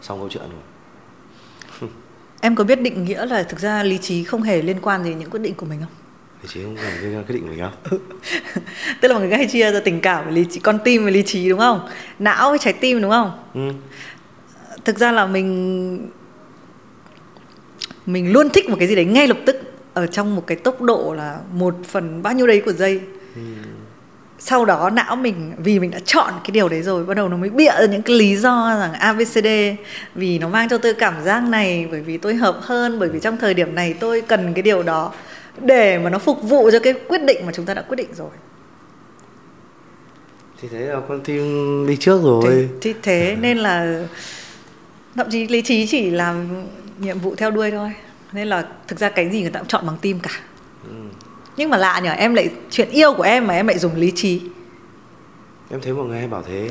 [0.00, 1.90] xong câu chuyện rồi.
[2.40, 5.10] Em có biết định nghĩa là thực ra lý trí không hề liên quan gì
[5.10, 5.97] đến những quyết định của mình không?
[6.42, 7.98] Lý trí không cần cái quyết định của mình không?
[9.00, 11.12] Tức là mọi người hay chia ra tình cảm với lý trí con tim với
[11.12, 11.88] lý trí đúng không?
[12.18, 13.32] Não với trái tim đúng không?
[13.54, 13.60] Ừ.
[14.84, 16.08] thực ra là mình
[18.06, 19.56] mình luôn thích một cái gì đấy ngay lập tức
[19.94, 23.00] ở trong một cái tốc độ là một phần bao nhiêu đấy của giây.
[24.38, 27.36] Sau đó não mình vì mình đã chọn cái điều đấy rồi bắt đầu nó
[27.36, 29.46] mới bịa ra những cái lý do rằng abcd
[30.14, 33.20] vì nó mang cho tôi cảm giác này bởi vì tôi hợp hơn bởi vì
[33.20, 35.12] trong thời điểm này tôi cần cái điều đó
[35.62, 38.14] để mà nó phục vụ cho cái quyết định mà chúng ta đã quyết định
[38.14, 38.30] rồi.
[40.60, 41.44] Thì thế là con tim
[41.88, 42.44] đi trước rồi.
[42.44, 44.04] Thì, thì thế nên là
[45.14, 46.64] thậm chí lý trí chỉ làm
[46.98, 47.92] nhiệm vụ theo đuôi thôi.
[48.32, 50.30] Nên là thực ra cái gì người ta cũng chọn bằng tim cả.
[50.84, 50.94] Ừ.
[51.56, 54.12] nhưng mà lạ nhở em lại chuyện yêu của em mà em lại dùng lý
[54.14, 54.40] trí.
[55.70, 56.68] Em thấy mọi người hay bảo thế.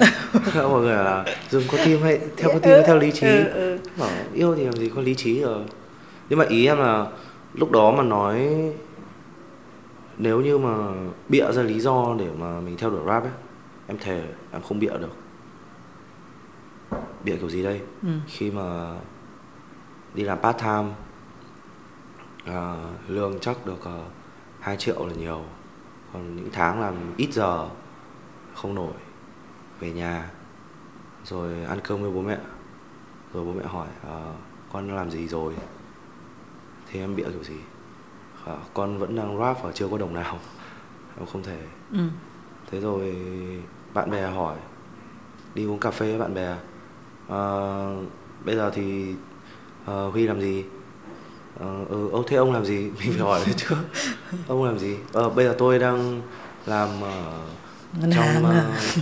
[0.55, 3.27] Mọi người là dùng có tim hay theo có tim hay theo lý trí.
[3.27, 3.77] Ừ, ừ.
[3.97, 5.63] bảo yêu thì làm gì có lý trí rồi.
[6.29, 7.05] Nhưng mà ý em là
[7.57, 8.49] lúc đó mà nói
[10.17, 10.75] nếu như mà
[11.29, 13.31] bịa ra lý do để mà mình theo đuổi rap ấy
[13.87, 15.15] em thề em không bịa được.
[17.23, 17.81] Bịa kiểu gì đây?
[18.01, 18.09] Ừ.
[18.27, 18.95] khi mà
[20.13, 20.89] đi làm part time
[22.45, 22.75] à,
[23.07, 23.97] lương chắc được uh, à,
[24.59, 25.41] 2 triệu là nhiều.
[26.13, 27.69] Còn những tháng làm ít giờ
[28.55, 28.93] không nổi
[29.79, 30.31] về nhà
[31.23, 32.37] rồi ăn cơm với bố mẹ.
[33.33, 34.35] Rồi bố mẹ hỏi uh,
[34.73, 35.53] con làm gì rồi
[36.91, 37.57] thì em bịa kiểu gì?
[38.45, 40.39] À, con vẫn đang rap và chưa có đồng nào.
[41.17, 41.59] Em không thể.
[41.91, 41.99] Ừ.
[42.71, 43.15] thế rồi
[43.93, 44.57] bạn bè hỏi
[45.55, 46.55] đi uống cà phê với bạn bè.
[47.29, 47.41] À,
[48.45, 49.13] bây giờ thì
[49.91, 50.63] uh, huy làm gì?
[51.55, 52.77] Uh, ừ, ông thế ông làm gì?
[52.99, 53.75] Mình phải hỏi trước.
[54.47, 54.97] Ông làm gì?
[55.25, 56.21] Uh, bây giờ tôi đang
[56.65, 58.53] làm uh, trong uh,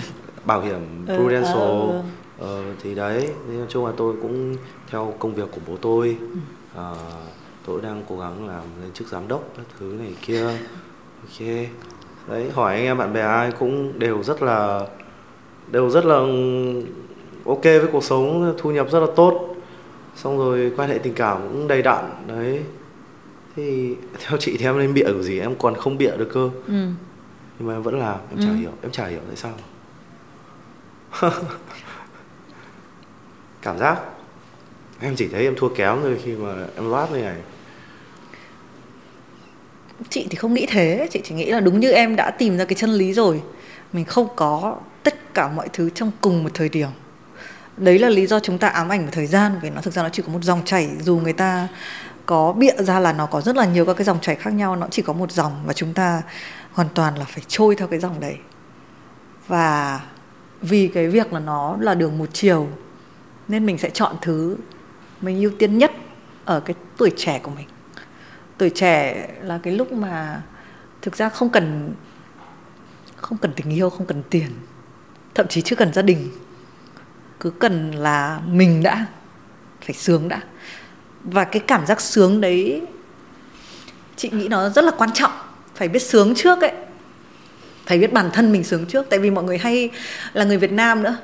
[0.45, 1.55] bảo hiểm ừ, prudential.
[1.57, 2.01] ừ.
[2.41, 4.55] Uh, thì đấy nói chung là tôi cũng
[4.88, 6.17] theo công việc của bố tôi.
[6.77, 6.97] Uh,
[7.66, 10.43] tôi đang cố gắng làm lên chức giám đốc các thứ này kia.
[11.22, 11.47] Ok.
[12.28, 14.88] Đấy hỏi anh em bạn bè ai cũng đều rất là
[15.72, 16.16] đều rất là
[17.45, 19.55] ok với cuộc sống thu nhập rất là tốt.
[20.16, 22.61] Xong rồi quan hệ tình cảm cũng đầy đặn đấy.
[23.55, 25.39] Thì theo chị thì em nên bịa kiểu gì?
[25.39, 26.49] Em còn không bịa được cơ.
[26.68, 26.74] Ừ.
[27.59, 28.55] nhưng mà em vẫn làm em chả ừ.
[28.55, 29.53] hiểu em chả hiểu tại sao.
[33.61, 33.99] Cảm giác.
[34.99, 37.41] Em chỉ thấy em thua kém thôi khi mà em rap như này
[40.09, 41.07] chị thì không nghĩ thế.
[41.11, 43.41] Chị chỉ nghĩ là đúng như em đã tìm ra cái chân lý rồi.
[43.93, 46.89] Mình không có tất cả mọi thứ trong cùng một thời điểm.
[47.77, 50.03] Đấy là lý do chúng ta ám ảnh một thời gian, vì nó thực ra
[50.03, 50.89] nó chỉ có một dòng chảy.
[51.01, 51.67] Dù người ta
[52.25, 54.75] có bịa ra là nó có rất là nhiều các cái dòng chảy khác nhau,
[54.75, 56.21] nó chỉ có một dòng và chúng ta
[56.71, 58.35] hoàn toàn là phải trôi theo cái dòng đấy.
[59.47, 60.01] Và
[60.61, 62.67] vì cái việc là nó là đường một chiều,
[63.47, 64.57] nên mình sẽ chọn thứ
[65.21, 65.91] mình ưu tiên nhất
[66.45, 67.67] ở cái tuổi trẻ của mình
[68.57, 70.41] tuổi trẻ là cái lúc mà
[71.01, 71.93] thực ra không cần
[73.15, 74.49] không cần tình yêu, không cần tiền,
[75.33, 76.29] thậm chí chưa cần gia đình.
[77.39, 79.05] Cứ cần là mình đã,
[79.81, 80.41] phải sướng đã.
[81.23, 82.81] Và cái cảm giác sướng đấy,
[84.15, 85.31] chị nghĩ nó rất là quan trọng.
[85.75, 86.71] Phải biết sướng trước ấy.
[87.85, 89.05] Phải biết bản thân mình sướng trước.
[89.09, 89.89] Tại vì mọi người hay
[90.33, 91.17] là người Việt Nam nữa,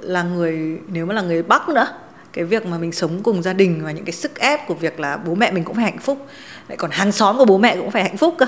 [0.00, 1.86] là người, nếu mà là người Bắc nữa
[2.34, 5.00] cái việc mà mình sống cùng gia đình và những cái sức ép của việc
[5.00, 6.26] là bố mẹ mình cũng phải hạnh phúc.
[6.68, 8.46] Lại còn hàng xóm của bố mẹ cũng phải hạnh phúc cơ.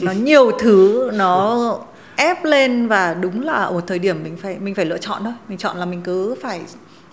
[0.00, 1.78] Nó nhiều thứ nó
[2.16, 5.24] ép lên và đúng là ở một thời điểm mình phải mình phải lựa chọn
[5.24, 5.32] thôi.
[5.48, 6.60] Mình chọn là mình cứ phải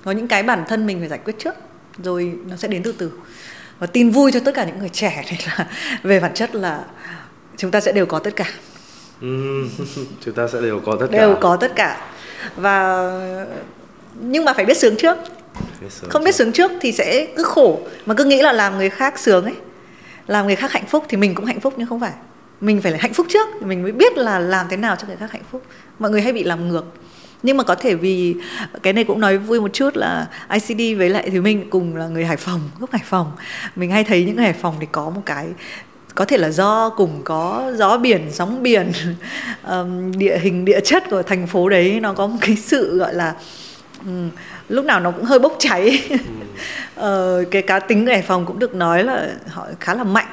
[0.04, 1.56] có những cái bản thân mình phải giải quyết trước
[2.04, 3.12] rồi nó sẽ đến từ từ.
[3.80, 5.68] Và tin vui cho tất cả những người trẻ này là
[6.04, 6.84] về bản chất là
[7.58, 8.46] chúng ta sẽ đều có tất cả.
[10.22, 11.18] Chúng ta sẽ đều có tất cả.
[11.18, 12.02] đều có tất cả.
[12.56, 13.12] Và
[14.22, 15.18] nhưng mà phải biết sướng trước
[16.10, 19.20] không biết sướng trước thì sẽ cứ khổ mà cứ nghĩ là làm người khác
[19.20, 19.56] sướng ấy.
[20.28, 22.14] Làm người khác hạnh phúc thì mình cũng hạnh phúc nhưng không phải.
[22.62, 25.16] Mình phải là hạnh phúc trước mình mới biết là làm thế nào cho người
[25.16, 25.64] khác hạnh phúc.
[26.00, 26.86] Mọi người hay bị làm ngược.
[27.44, 28.36] Nhưng mà có thể vì
[28.84, 32.08] cái này cũng nói vui một chút là ICD với lại thì mình cùng là
[32.08, 33.32] người Hải Phòng gốc Hải Phòng.
[33.76, 35.48] Mình hay thấy những người Hải Phòng thì có một cái
[36.16, 38.92] có thể là do cùng có gió biển sóng biển
[40.18, 43.36] địa hình địa chất của thành phố đấy nó có một cái sự gọi là
[44.06, 44.30] um,
[44.70, 46.08] lúc nào nó cũng hơi bốc cháy.
[46.10, 46.18] Ừ.
[46.96, 50.28] ờ, cái cá tính người Hải Phòng cũng được nói là họ khá là mạnh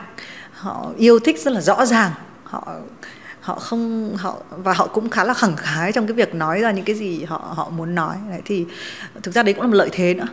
[0.53, 2.11] họ yêu thích rất là rõ ràng
[2.45, 2.69] họ
[3.41, 6.71] họ không họ và họ cũng khá là khẳng khái trong cái việc nói ra
[6.71, 8.17] những cái gì họ họ muốn nói.
[8.31, 8.67] Đấy thì
[9.23, 10.27] thực ra đấy cũng là một lợi thế nữa.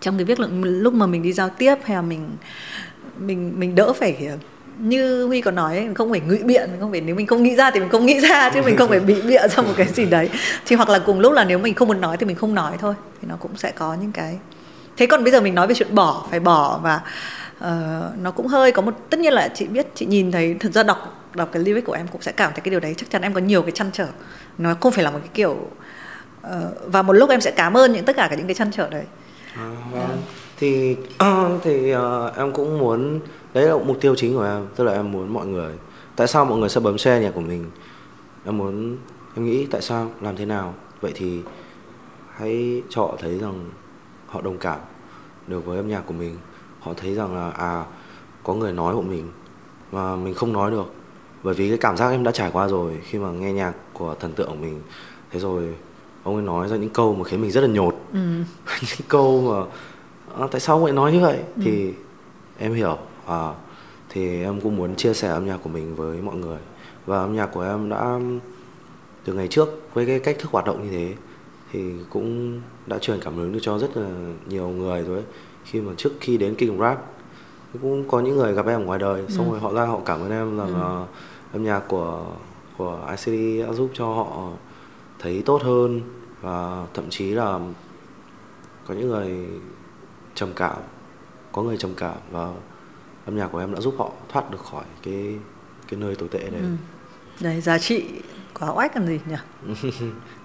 [0.00, 2.30] Trong cái việc lúc mà mình đi giao tiếp hay là mình
[3.18, 4.30] mình mình đỡ phải
[4.78, 7.42] như huy còn nói mình không phải ngụy biện mình không phải nếu mình không
[7.42, 9.72] nghĩ ra thì mình không nghĩ ra chứ mình không phải bị bịa ra một
[9.76, 10.30] cái gì đấy
[10.66, 12.76] thì hoặc là cùng lúc là nếu mình không muốn nói thì mình không nói
[12.80, 14.38] thôi thì nó cũng sẽ có những cái
[14.96, 17.00] thế còn bây giờ mình nói về chuyện bỏ phải bỏ và
[17.58, 20.72] uh, nó cũng hơi có một tất nhiên là chị biết chị nhìn thấy thực
[20.72, 23.10] ra đọc đọc cái lyric của em cũng sẽ cảm thấy cái điều đấy chắc
[23.10, 24.06] chắn em có nhiều cái chăn trở
[24.58, 25.56] nó không phải là một cái kiểu
[26.46, 26.52] uh,
[26.86, 29.04] và một lúc em sẽ cảm ơn những tất cả những cái chăn trở đấy
[29.56, 30.00] à, vâng.
[30.00, 30.18] yeah.
[30.58, 30.96] thì
[31.64, 33.20] thì uh, em cũng muốn
[33.54, 35.72] đấy là mục tiêu chính của em tức là em muốn mọi người
[36.16, 37.64] tại sao mọi người sẽ bấm share nhạc của mình?
[38.44, 38.96] Em muốn
[39.36, 40.74] em nghĩ tại sao làm thế nào?
[41.00, 41.40] Vậy thì
[42.34, 43.70] hãy cho họ thấy rằng
[44.26, 44.78] họ đồng cảm
[45.46, 46.36] được với âm nhạc của mình.
[46.80, 47.84] Họ thấy rằng là à
[48.42, 49.30] có người nói của mình
[49.92, 50.92] mà mình không nói được.
[51.42, 54.14] Bởi vì cái cảm giác em đã trải qua rồi khi mà nghe nhạc của
[54.20, 54.80] thần tượng của mình.
[55.30, 55.74] Thế rồi
[56.22, 57.94] ông ấy nói ra những câu mà khiến mình rất là nhột.
[58.12, 58.18] Ừ.
[58.82, 59.70] những câu mà
[60.44, 61.38] à, tại sao ông ấy nói như vậy?
[61.56, 61.62] Ừ.
[61.64, 61.94] thì
[62.58, 63.54] em hiểu à,
[64.08, 66.58] thì em cũng muốn chia sẻ âm nhạc của mình với mọi người
[67.06, 68.18] và âm nhạc của em đã
[69.24, 71.14] từ ngày trước với cái cách thức hoạt động như thế
[71.72, 74.08] thì cũng đã truyền cảm hứng được cho rất là
[74.48, 75.24] nhiều người rồi ấy.
[75.64, 77.04] khi mà trước khi đến King Rap
[77.82, 79.50] cũng có những người gặp em ở ngoài đời xong ừ.
[79.50, 81.04] rồi họ ra họ cảm ơn em rằng ừ.
[81.52, 82.26] âm nhạc của
[82.78, 84.50] của ICD đã giúp cho họ
[85.18, 86.00] thấy tốt hơn
[86.40, 87.60] và thậm chí là
[88.86, 89.46] có những người
[90.34, 90.76] trầm cảm
[91.52, 92.52] có người trầm cảm và
[93.26, 95.36] âm nhạc của em đã giúp họ thoát được khỏi cái
[95.88, 96.60] cái nơi tồi tệ đấy.
[96.60, 96.68] Ừ.
[97.40, 98.04] Đấy giá trị
[98.60, 99.36] quá oách làm gì nhỉ?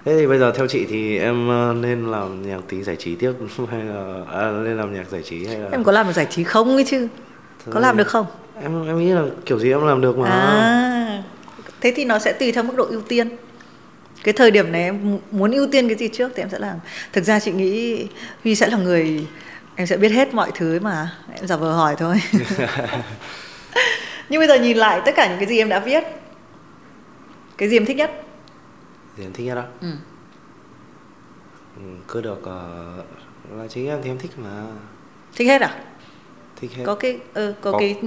[0.05, 3.15] Thế thì bây giờ theo chị thì em ờ, nên làm nhạc tí giải trí
[3.15, 3.33] tiếp
[3.71, 6.27] hay là à, nên làm nhạc giải trí hay là Em có làm được giải
[6.29, 7.07] trí không ấy chứ?
[7.65, 8.25] Thế có làm được không?
[8.61, 10.29] Em em nghĩ là kiểu gì em làm được mà.
[10.29, 11.23] À.
[11.81, 13.29] Thế thì nó sẽ tùy theo mức độ ưu tiên.
[14.23, 16.77] Cái thời điểm này em muốn ưu tiên cái gì trước thì em sẽ làm.
[17.13, 18.07] Thực ra chị nghĩ
[18.43, 19.25] Huy sẽ là người
[19.79, 22.21] em sẽ biết hết mọi thứ mà em giả vờ hỏi thôi.
[24.29, 26.03] Nhưng bây giờ nhìn lại tất cả những cái gì em đã viết
[27.57, 28.11] Cái gì em thích nhất?
[29.17, 29.63] Gì em thích nhất đó?
[29.81, 29.91] Ừ.
[31.77, 33.05] ừ cứ được uh,
[33.57, 34.49] là chính em thì em thích mà
[35.35, 35.79] Thích hết à?
[36.55, 37.99] Thích hết Có cái ừ, có, có cái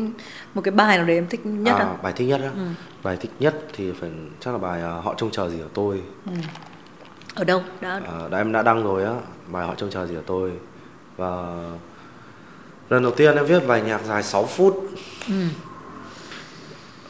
[0.55, 2.67] một cái bài nào đấy em thích nhất à, Bài thích nhất á ừ.
[3.03, 4.11] Bài thích nhất thì phải
[4.41, 6.33] chắc là bài uh, Họ trông chờ gì ở tôi ừ.
[7.35, 7.63] Ở đâu?
[7.81, 8.01] Đã...
[8.07, 9.13] À, đã em đã đăng rồi á
[9.47, 10.53] Bài Họ trông chờ gì ở tôi
[11.17, 11.55] Và
[12.89, 14.89] lần đầu tiên em viết bài nhạc dài 6 phút.
[15.29, 15.35] Ừ.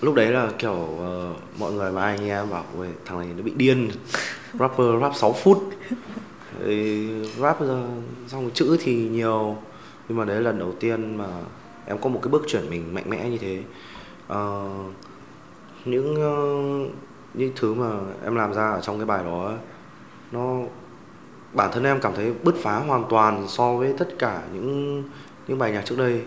[0.00, 3.28] Lúc đấy là kiểu uh, mọi người mà ai nghe em bảo Ôi, thằng này
[3.36, 3.90] nó bị điên.
[4.59, 5.64] Rapper rap 6 phút.
[6.64, 7.09] Thì
[7.40, 7.59] rap
[8.28, 9.57] xong chữ thì nhiều.
[10.09, 11.26] Nhưng mà đấy là lần đầu tiên mà
[11.86, 13.62] em có một cái bước chuyển mình mạnh mẽ như thế.
[14.32, 14.92] Uh,
[15.84, 16.90] những uh,
[17.34, 17.90] những thứ mà
[18.24, 19.53] em làm ra ở trong cái bài đó
[20.32, 20.61] nó
[21.53, 25.03] bản thân em cảm thấy bứt phá hoàn toàn so với tất cả những
[25.48, 26.22] những bài nhạc trước đây.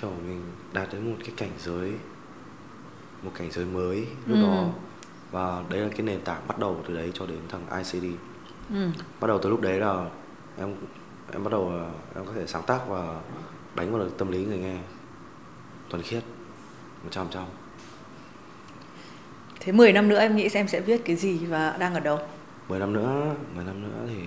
[0.00, 0.42] Kiểu mình
[0.72, 1.92] đạt đến một cái cảnh giới
[3.22, 4.42] một cảnh giới mới lúc ừ.
[4.42, 4.64] đó.
[5.30, 8.04] Và đấy là cái nền tảng bắt đầu từ đấy cho đến thằng ICD
[8.70, 8.88] ừ.
[9.20, 10.06] bắt đầu từ lúc đấy là
[10.58, 10.74] em
[11.32, 11.72] em bắt đầu
[12.14, 13.20] em có thể sáng tác và
[13.74, 14.76] đánh vào được tâm lý người nghe.
[15.90, 16.22] Thuần khiết
[17.04, 17.44] một trăm trăm.
[19.60, 22.18] Thế 10 năm nữa em nghĩ em sẽ viết cái gì và đang ở đâu
[22.68, 24.22] 10 năm nữa 10 năm nữa thì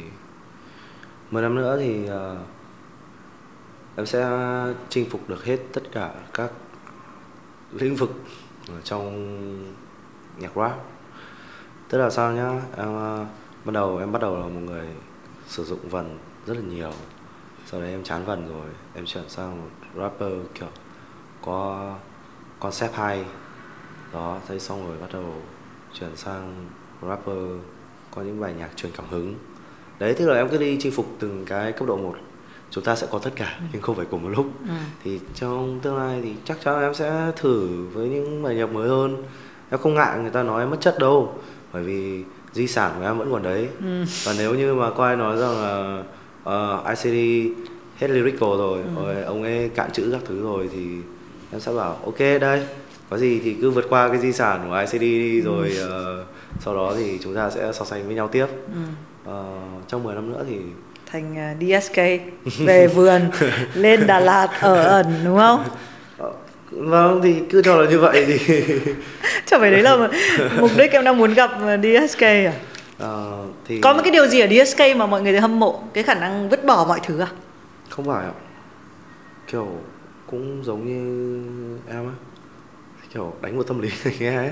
[1.32, 2.38] 10 năm nữa thì uh,
[3.96, 4.30] em sẽ
[4.90, 6.52] chinh phục được hết tất cả các
[7.72, 8.12] lĩnh vực
[8.84, 9.74] trong
[10.38, 10.78] nhạc rap.
[11.90, 12.62] Tức là sao nhá?
[12.78, 13.28] Em ờ, uh,
[13.66, 14.88] bắt đầu em bắt đầu là một người
[15.48, 16.92] sử dụng vần rất là nhiều.
[17.66, 20.70] Sau đấy em chán vần rồi em chuyển sang một rapper kiểu
[21.42, 21.96] có
[22.60, 23.26] concept hay.
[24.14, 25.36] Đó thấy xong rồi bắt đầu
[25.94, 26.70] chuyển sang
[27.02, 27.48] rapper
[28.16, 29.36] có những bài nhạc truyền cảm hứng
[30.00, 32.16] đấy tức là em cứ đi chinh phục từng cái cấp độ một
[32.72, 33.66] chúng ta sẽ có tất cả ừ.
[33.74, 34.74] nhưng không phải cùng một lúc ừ.
[35.04, 38.90] thì trong tương lai thì chắc chắn em sẽ thử với những bài nhạc mới
[38.90, 39.24] hơn
[39.70, 41.36] em không ngại người ta nói em mất chất đâu
[41.74, 44.04] bởi vì di sản của em vẫn còn đấy ừ.
[44.24, 46.06] và nếu như mà có ai nói rằng là uh,
[46.44, 47.50] ờ, ICD
[47.98, 49.04] hết lyrical rồi ừ.
[49.04, 50.88] rồi ông ấy cạn chữ các thứ rồi thì
[51.52, 52.64] em sẽ bảo ok đây
[53.10, 55.46] có gì thì cứ vượt qua cái di sản của ICD đi ừ.
[55.46, 56.28] rồi uh,
[56.60, 58.46] sau đó thì chúng ta sẽ so sánh với nhau tiếp
[58.76, 58.82] ừ.
[59.32, 60.58] uh, trong 10 năm nữa thì
[61.12, 61.98] thành à, DSK
[62.60, 63.22] về vườn
[63.74, 65.64] lên Đà Lạt ở ẩn đúng không?
[66.72, 68.64] Vâng thì cứ cho là như vậy thì
[69.46, 70.10] Chẳng phải đấy là
[70.60, 71.52] mục đích em đang muốn gặp
[71.84, 72.54] DSK à?
[73.00, 73.14] À,
[73.68, 73.82] thì...
[73.82, 76.50] Có một cái điều gì ở DSK mà mọi người hâm mộ Cái khả năng
[76.50, 77.28] vứt bỏ mọi thứ à?
[77.90, 78.32] Không phải ạ
[79.48, 79.68] Kiểu
[80.28, 81.42] cũng giống như
[81.90, 82.14] em á
[83.14, 84.52] Kiểu đánh một tâm lý người nghe ấy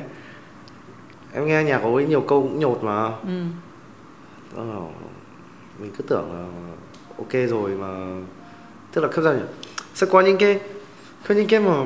[1.33, 3.43] Em nghe nhạc có nhiều câu cũng nhột mà ừ.
[4.55, 4.63] Ờ,
[5.79, 6.45] mình cứ tưởng là
[7.17, 8.21] ok rồi mà
[8.91, 9.43] tức là không sao nhỉ
[9.93, 10.59] sẽ có những cái
[11.27, 11.83] có những cái mà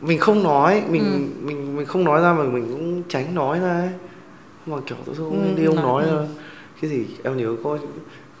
[0.00, 1.46] mình không nói mình ừ.
[1.46, 3.90] mình mình không nói ra mà mình cũng tránh nói ra ấy
[4.66, 6.26] mà kiểu tôi không ừ, đi ông nói ừ.
[6.80, 7.78] cái gì em nhớ có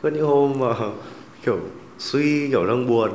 [0.02, 0.74] có những hôm mà
[1.44, 1.58] kiểu
[1.98, 3.10] suy kiểu đang buồn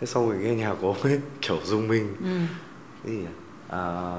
[0.00, 2.38] thế xong rồi nghe nhạc của ông ấy kiểu dùng mình ừ.
[3.04, 3.22] cái gì
[3.68, 4.14] à,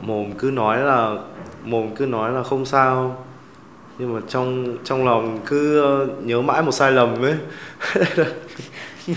[0.00, 1.16] mồm cứ nói là
[1.64, 3.24] mồm cứ nói là không sao.
[3.98, 7.34] Nhưng mà trong trong lòng cứ ờ, nhớ mãi một sai lầm ấy.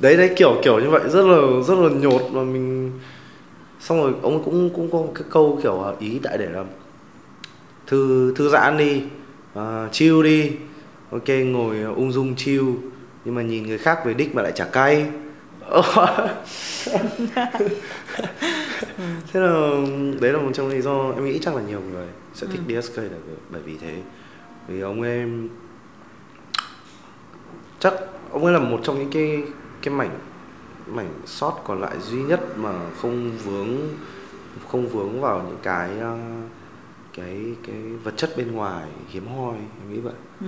[0.00, 1.02] Đấy đấy kiểu kiểu như vậy.
[1.08, 2.92] Rất là rất là nhột mà mình
[3.80, 6.64] xong rồi ông cũng cũng có một cái câu kiểu ờ, ý đại để là
[7.86, 9.02] thư thư giãn đi
[9.58, 10.52] uh, chill đi.
[11.10, 12.64] Ok ngồi ung dung chill.
[13.24, 15.06] Nhưng mà nhìn người khác về đích mà lại chả cay
[19.32, 19.70] thế là
[20.20, 22.80] đấy là một trong lý do em nghĩ chắc là nhiều người sẽ thích Ừ.
[22.80, 23.18] DSK là
[23.50, 24.02] bởi vì thế
[24.68, 25.26] vì ông ấy
[27.78, 27.94] chắc
[28.30, 29.42] ông ấy là một trong những cái
[29.82, 30.18] cái mảnh
[30.86, 33.68] mảnh sót còn lại duy nhất mà không vướng
[34.68, 36.50] không vướng vào những cái uh,
[37.12, 40.46] cái cái vật chất bên ngoài hiếm hoi em nghĩ vậy ừ.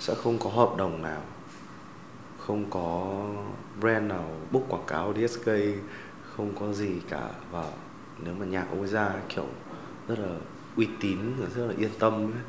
[0.00, 1.22] sẽ không có hợp đồng nào
[2.46, 3.16] không có
[3.80, 5.48] brand nào book quảng cáo DSK
[6.36, 7.22] không có gì cả.
[7.50, 7.62] Và
[8.24, 9.46] nếu mà nhạc ông ấy ra kiểu
[10.08, 10.28] rất là
[10.76, 12.42] uy tín và rất là yên tâm ấy.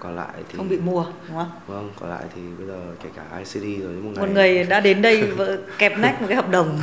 [0.00, 1.50] còn lại thì không bị mua đúng không?
[1.66, 4.80] Vâng còn lại thì bây giờ kể cả ICD rồi một ngày một người đã
[4.80, 5.32] đến đây
[5.78, 6.80] kẹp nách một cái hợp đồng.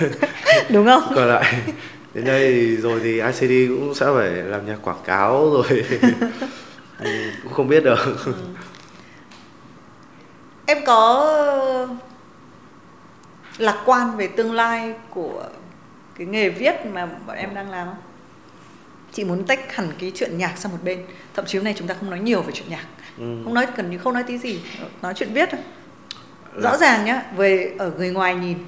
[0.70, 1.02] Đúng không?
[1.14, 1.54] Còn lại
[2.14, 5.84] đến đây thì rồi thì ICD cũng sẽ phải làm nhạc quảng cáo rồi.
[6.98, 7.10] Ừ,
[7.42, 7.98] cũng không biết được.
[10.66, 11.26] Em có
[13.58, 15.44] lạc quan về tương lai của
[16.18, 17.96] cái nghề viết mà bọn em đang làm không?
[19.12, 21.02] Chị muốn tách hẳn cái chuyện nhạc sang một bên.
[21.34, 22.84] Thậm chí hôm nay chúng ta không nói nhiều về chuyện nhạc.
[23.18, 23.24] Ừ.
[23.44, 24.60] không nói gần như không nói tí gì.
[25.02, 25.60] Nói chuyện viết thôi.
[26.54, 28.58] Là- rõ ràng nhá về ở người ngoài nhìn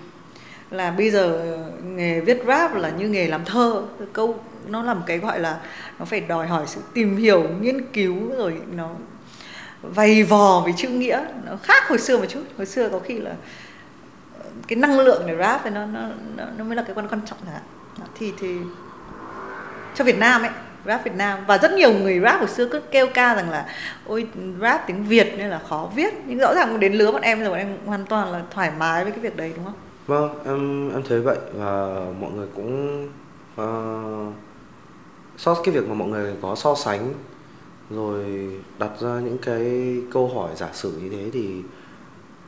[0.70, 3.82] là bây giờ nghề viết rap là như nghề làm thơ.
[4.12, 5.60] Câu nó là một cái gọi là
[5.98, 8.90] nó phải đòi hỏi sự tìm hiểu nghiên cứu rồi nó
[9.82, 11.24] vầy vò về chữ nghĩa.
[11.46, 12.42] Nó khác hồi xưa một chút.
[12.56, 13.34] Hồi xưa có khi là
[14.68, 16.00] cái năng lượng để rap thì nó nó
[16.36, 17.60] nó, nó mới là cái quan quan trọng cả
[18.14, 18.58] thì thì
[19.94, 20.50] cho Việt Nam ấy
[20.86, 21.38] rap Việt Nam.
[21.46, 23.66] Và rất nhiều người rap hồi xưa cứ kêu ca rằng là
[24.06, 24.26] ôi
[24.60, 26.14] rap tiếng Việt nên là khó viết.
[26.26, 29.04] Nhưng rõ ràng đến lứa bọn em rồi bọn em hoàn toàn là thoải mái
[29.04, 29.74] với cái việc đấy đúng không?
[30.06, 33.04] Vâng, em em thấy vậy và mọi người cũng
[33.60, 34.34] uh,
[35.36, 37.14] so cái việc mà mọi người có so sánh
[37.90, 38.24] rồi
[38.78, 41.62] đặt ra những cái câu hỏi giả sử như thế thì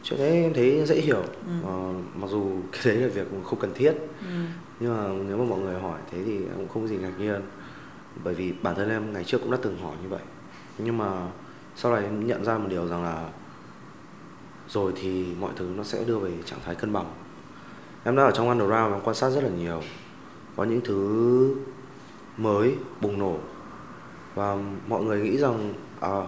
[0.08, 1.22] chuyện đấy em thấy dễ hiểu.
[1.46, 1.52] Ừ.
[1.64, 3.92] Ờ, mặc dù cái đấy là việc không cần thiết.
[4.20, 4.34] Ừ.
[4.80, 7.12] nhưng mà nếu mà mọi người hỏi thế thì em cũng không có gì ngạc
[7.18, 7.40] nhiên.
[8.24, 10.22] Bởi vì bản thân em ngày trước cũng đã từng hỏi như vậy.
[10.78, 11.28] Nhưng mà
[11.76, 13.28] sau này em nhận ra một điều rằng là
[14.68, 17.06] rồi thì mọi thứ nó sẽ đưa về trạng thái cân bằng.
[18.04, 19.82] Em đã ở trong underground em quan sát rất là nhiều.
[20.56, 21.54] Có những thứ
[22.36, 23.36] mới bùng nổ.
[24.34, 26.22] Và mọi người nghĩ rằng à,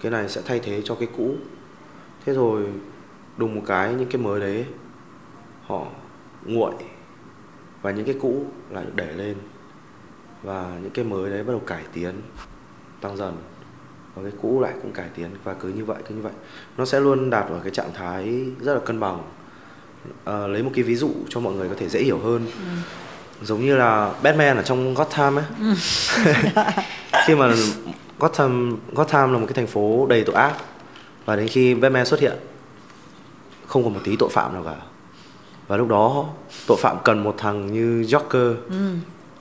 [0.00, 1.34] cái này sẽ thay thế cho cái cũ.
[2.24, 2.66] Thế rồi
[3.36, 4.66] đùng một cái những cái mới đấy
[5.66, 5.86] họ
[6.44, 6.74] nguội
[7.82, 9.36] và những cái cũ lại đẩy lên.
[10.42, 12.14] Và những cái mới đấy bắt đầu cải tiến
[13.00, 13.36] tăng dần.
[14.14, 16.32] Và cái cũ lại cũng cải tiến và cứ như vậy cứ như vậy.
[16.76, 19.22] Nó sẽ luôn đạt ở cái trạng thái rất là cân bằng.
[20.24, 22.46] Ờ, lấy một cái ví dụ cho mọi người có thể dễ hiểu hơn.
[23.42, 25.44] Giống như là Batman ở trong Gotham ấy.
[27.26, 27.54] Khi mà
[28.18, 30.54] Gotham Gotham là một cái thành phố đầy tội ác.
[31.24, 32.36] Và đến khi Batman xuất hiện
[33.74, 34.76] không còn một tí tội phạm nào cả.
[35.68, 36.26] Và lúc đó
[36.66, 38.54] tội phạm cần một thằng như Joker.
[38.70, 38.94] Ừ.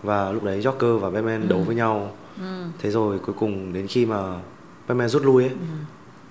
[0.03, 2.11] và lúc đấy Joker và Batman đấu với nhau.
[2.37, 2.63] Ừ.
[2.79, 4.17] thế rồi cuối cùng đến khi mà
[4.87, 5.51] Batman rút lui ấy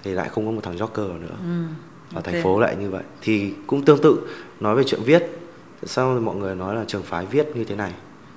[0.02, 1.36] thì lại không có một thằng Joker nữa.
[1.44, 1.62] Ừ.
[2.12, 2.24] và Ok.
[2.24, 3.02] thành phố lại như vậy.
[3.20, 4.18] Thì cũng tương tự
[4.60, 5.20] nói về chuyện viết
[5.80, 7.92] tại sao mọi người nói là trường phái viết như thế này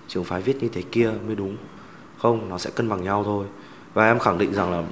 [0.08, 1.58] trường phái viết như thế kia mới đúng.
[2.18, 3.46] Không nó sẽ cân bằng nhau thôi.
[3.94, 4.84] Và em khẳng định rằng là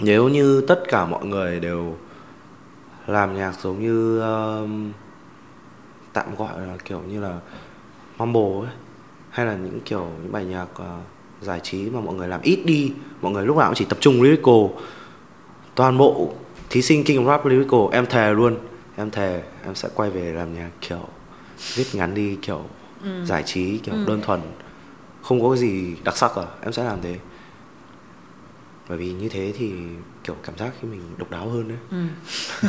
[0.00, 1.96] nếu như tất cả mọi người đều
[3.06, 4.92] làm nhạc giống như um,
[6.12, 7.40] tạm gọi là kiểu như là
[8.18, 8.74] mumble ấy
[9.30, 10.86] hay là những kiểu những bài nhạc uh,
[11.40, 13.98] giải trí mà mọi người làm ít đi mọi người lúc nào cũng chỉ tập
[14.00, 14.64] trung lyrical.
[15.74, 16.32] Toàn bộ
[16.70, 18.56] thí sinh King Rap Lyrical em thề luôn
[18.96, 21.08] em thề em sẽ quay về làm nhạc kiểu
[21.74, 22.62] viết ngắn đi kiểu
[23.24, 24.40] giải trí kiểu đơn thuần.
[25.22, 27.18] Không có cái gì đặc sắc cả em sẽ làm thế.
[28.88, 29.72] Bởi vì như thế thì
[30.24, 31.78] kiểu cảm giác khi mình độc đáo hơn đấy.
[31.90, 31.96] Ừ.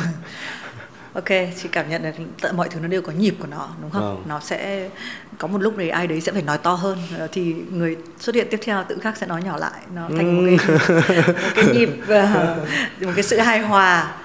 [1.14, 1.28] ok
[1.62, 2.02] chị cảm nhận
[2.40, 4.02] tất- mọi thứ nó đều có nhịp của nó đúng không?
[4.02, 4.22] Vâng.
[4.28, 4.88] nó sẽ
[5.38, 8.34] có một lúc đấy ai đấy sẽ phải nói to hơn ờ, thì người xuất
[8.34, 10.78] hiện tiếp theo tự khắc sẽ nói nhỏ lại nó thành một cái
[11.26, 12.56] một cái nhịp ờ,
[13.00, 14.16] một cái sự hài hòa.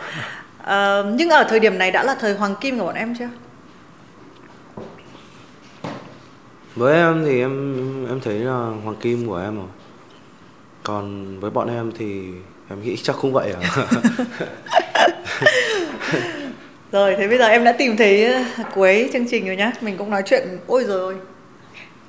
[0.63, 3.29] Ờ, nhưng ở thời điểm này đã là thời hoàng kim của bọn em chưa?
[6.75, 9.67] Với em thì em em thấy là hoàng kim của em rồi.
[10.83, 12.23] Còn với bọn em thì
[12.71, 13.61] em nghĩ chắc không vậy à?
[16.91, 18.43] Rồi thế bây giờ em đã tìm thấy ờ,
[18.75, 19.71] cuối chương trình rồi nhá.
[19.81, 21.15] Mình cũng nói chuyện ôi rồi ôi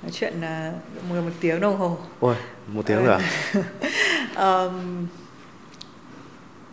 [0.03, 0.73] nói chuyện là
[1.09, 1.99] một một tiếng đồng hồ.
[2.21, 2.35] Ôi
[2.67, 3.21] một tiếng rồi à?
[4.35, 5.07] Ờm,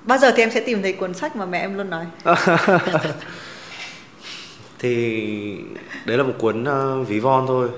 [0.03, 2.05] bao giờ thì em sẽ tìm thấy cuốn sách mà mẹ em luôn nói?
[4.79, 5.61] Thì
[6.05, 7.69] đấy là một cuốn uh, ví von thôi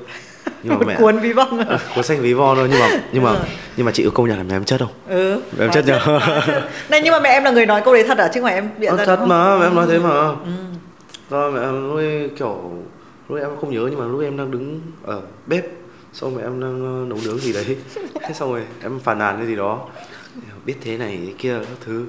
[0.63, 1.57] nhưng mà mẹ cuốn ví von.
[1.67, 2.67] Ờ, cuốn sách ví von thôi.
[2.71, 3.41] Nhưng mà nhưng mà Rồi.
[3.77, 4.89] nhưng mà chị có công nhận là mẹ em chất không?
[5.09, 5.31] Ừ.
[5.31, 5.85] Em nói chất.
[5.87, 6.19] Thật.
[6.89, 8.27] này nhưng mà mẹ em là người nói câu đấy thật à?
[8.33, 9.29] Chứ không phải em bịa Ờ, ra thật không?
[9.29, 10.09] mà mẹ em nói thế mà.
[10.09, 10.33] Ừ.
[11.29, 12.71] rồi mẹ em nuôi kiểu
[13.29, 15.65] lúc em không nhớ nhưng mà lúc em đang đứng ở bếp
[16.13, 17.77] xong rồi em đang ờ, nấu nướng gì đấy.
[18.21, 19.79] Thế xong rồi em phàn nàn cái gì đó.
[20.65, 22.05] Biết thế này thế kia các thứ.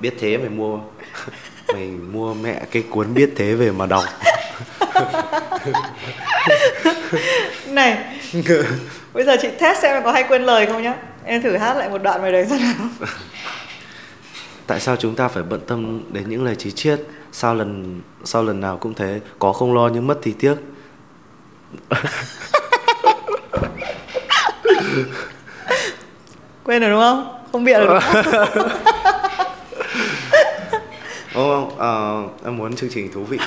[0.00, 0.78] Biết thế mày mua.
[1.72, 4.04] Mày mua mẹ cái cuốn biết thế về mà đọc
[7.66, 7.98] này
[9.12, 10.94] bây giờ chị test xem em có hay quên lời không nhá?
[11.24, 12.74] Em thử hát lại một đoạn bài đấy xem nào.
[14.66, 17.00] Tại sao chúng ta phải bận tâm đến những lời trí chiết?
[17.32, 20.54] Sao lần sau lần nào cũng thế có không lo nhưng mất thì tiếc?
[26.64, 27.38] Quên rồi đúng không?
[27.52, 28.68] Không bịa được đúng không?
[31.36, 33.38] Không không, ờ, em muốn chương trình thú vị.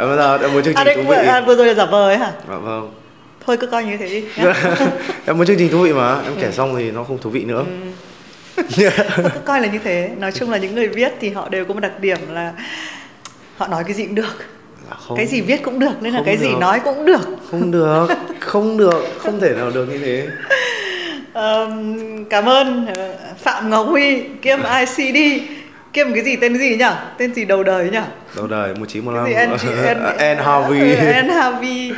[0.00, 1.16] Em bây giờ em muốn chương à, trình đây thú vị.
[1.28, 2.90] à, vừa rồi là giả vờ ấy hả Dạ vâng.
[3.46, 4.54] thôi cứ coi như thế đi nhá.
[5.26, 7.44] em muốn chương trình thú vị mà, em kể xong thì nó không thú vị
[7.44, 7.64] nữa.
[8.56, 8.90] Thôi
[9.34, 11.74] cứ coi là như thế nói chung là những người viết thì họ đều có
[11.74, 12.52] một đặc điểm là
[13.56, 14.34] họ nói cái gì cũng được
[14.90, 16.58] Dạ không, cái gì viết cũng được nên là cái gì được.
[16.60, 17.20] nói cũng được
[17.50, 18.06] không được,
[18.40, 20.26] không được, không thể nào được như thế.
[21.32, 25.42] Ờm, cảm ơn ờ, phạm ngọc huy kiêm icd
[25.92, 26.84] kiêm cái gì tên gì nhỉ?
[27.18, 27.98] Tên gì đầu đời nhỉ?
[28.36, 30.96] Đầu đời cái 1915 gì N, N, N Harvey.
[31.22, 31.92] N Harvey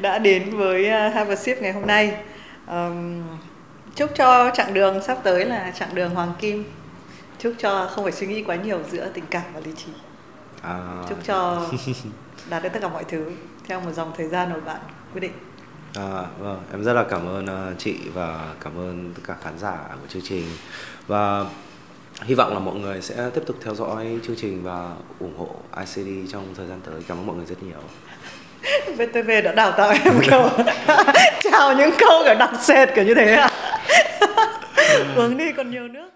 [0.00, 2.14] đã đến với uh, Have a Sip ngày hôm nay.
[2.66, 3.22] Ờm,
[3.94, 6.64] chúc cho chặng đường sắp tới là chặng đường hoàng kim.
[7.38, 9.92] Chúc cho không phải suy nghĩ quá nhiều giữa tình cảm và lý trí.
[10.62, 10.78] À,
[11.08, 11.66] chúc cho
[12.50, 13.30] đạt được tất cả mọi thứ
[13.68, 14.80] theo một dòng thời gian mà bạn
[15.12, 15.32] quyết định.
[15.94, 19.58] À, vâng, em rất là cảm ơn ờ, chị và cảm ơn tất cả khán
[19.58, 20.44] giả của chương trình.
[21.06, 21.44] Và
[22.26, 25.48] hy vọng là mọi người sẽ tiếp tục theo dõi chương trình và ủng hộ
[25.78, 27.02] ICD trong thời gian tới.
[27.08, 27.80] Cảm ơn mọi người rất nhiều.
[28.96, 30.48] VTV đã đào tạo em kiểu
[31.42, 33.50] chào những câu kiểu đặc sệt kiểu như thế à
[34.88, 36.13] uống vâng, đi, còn nhiều nước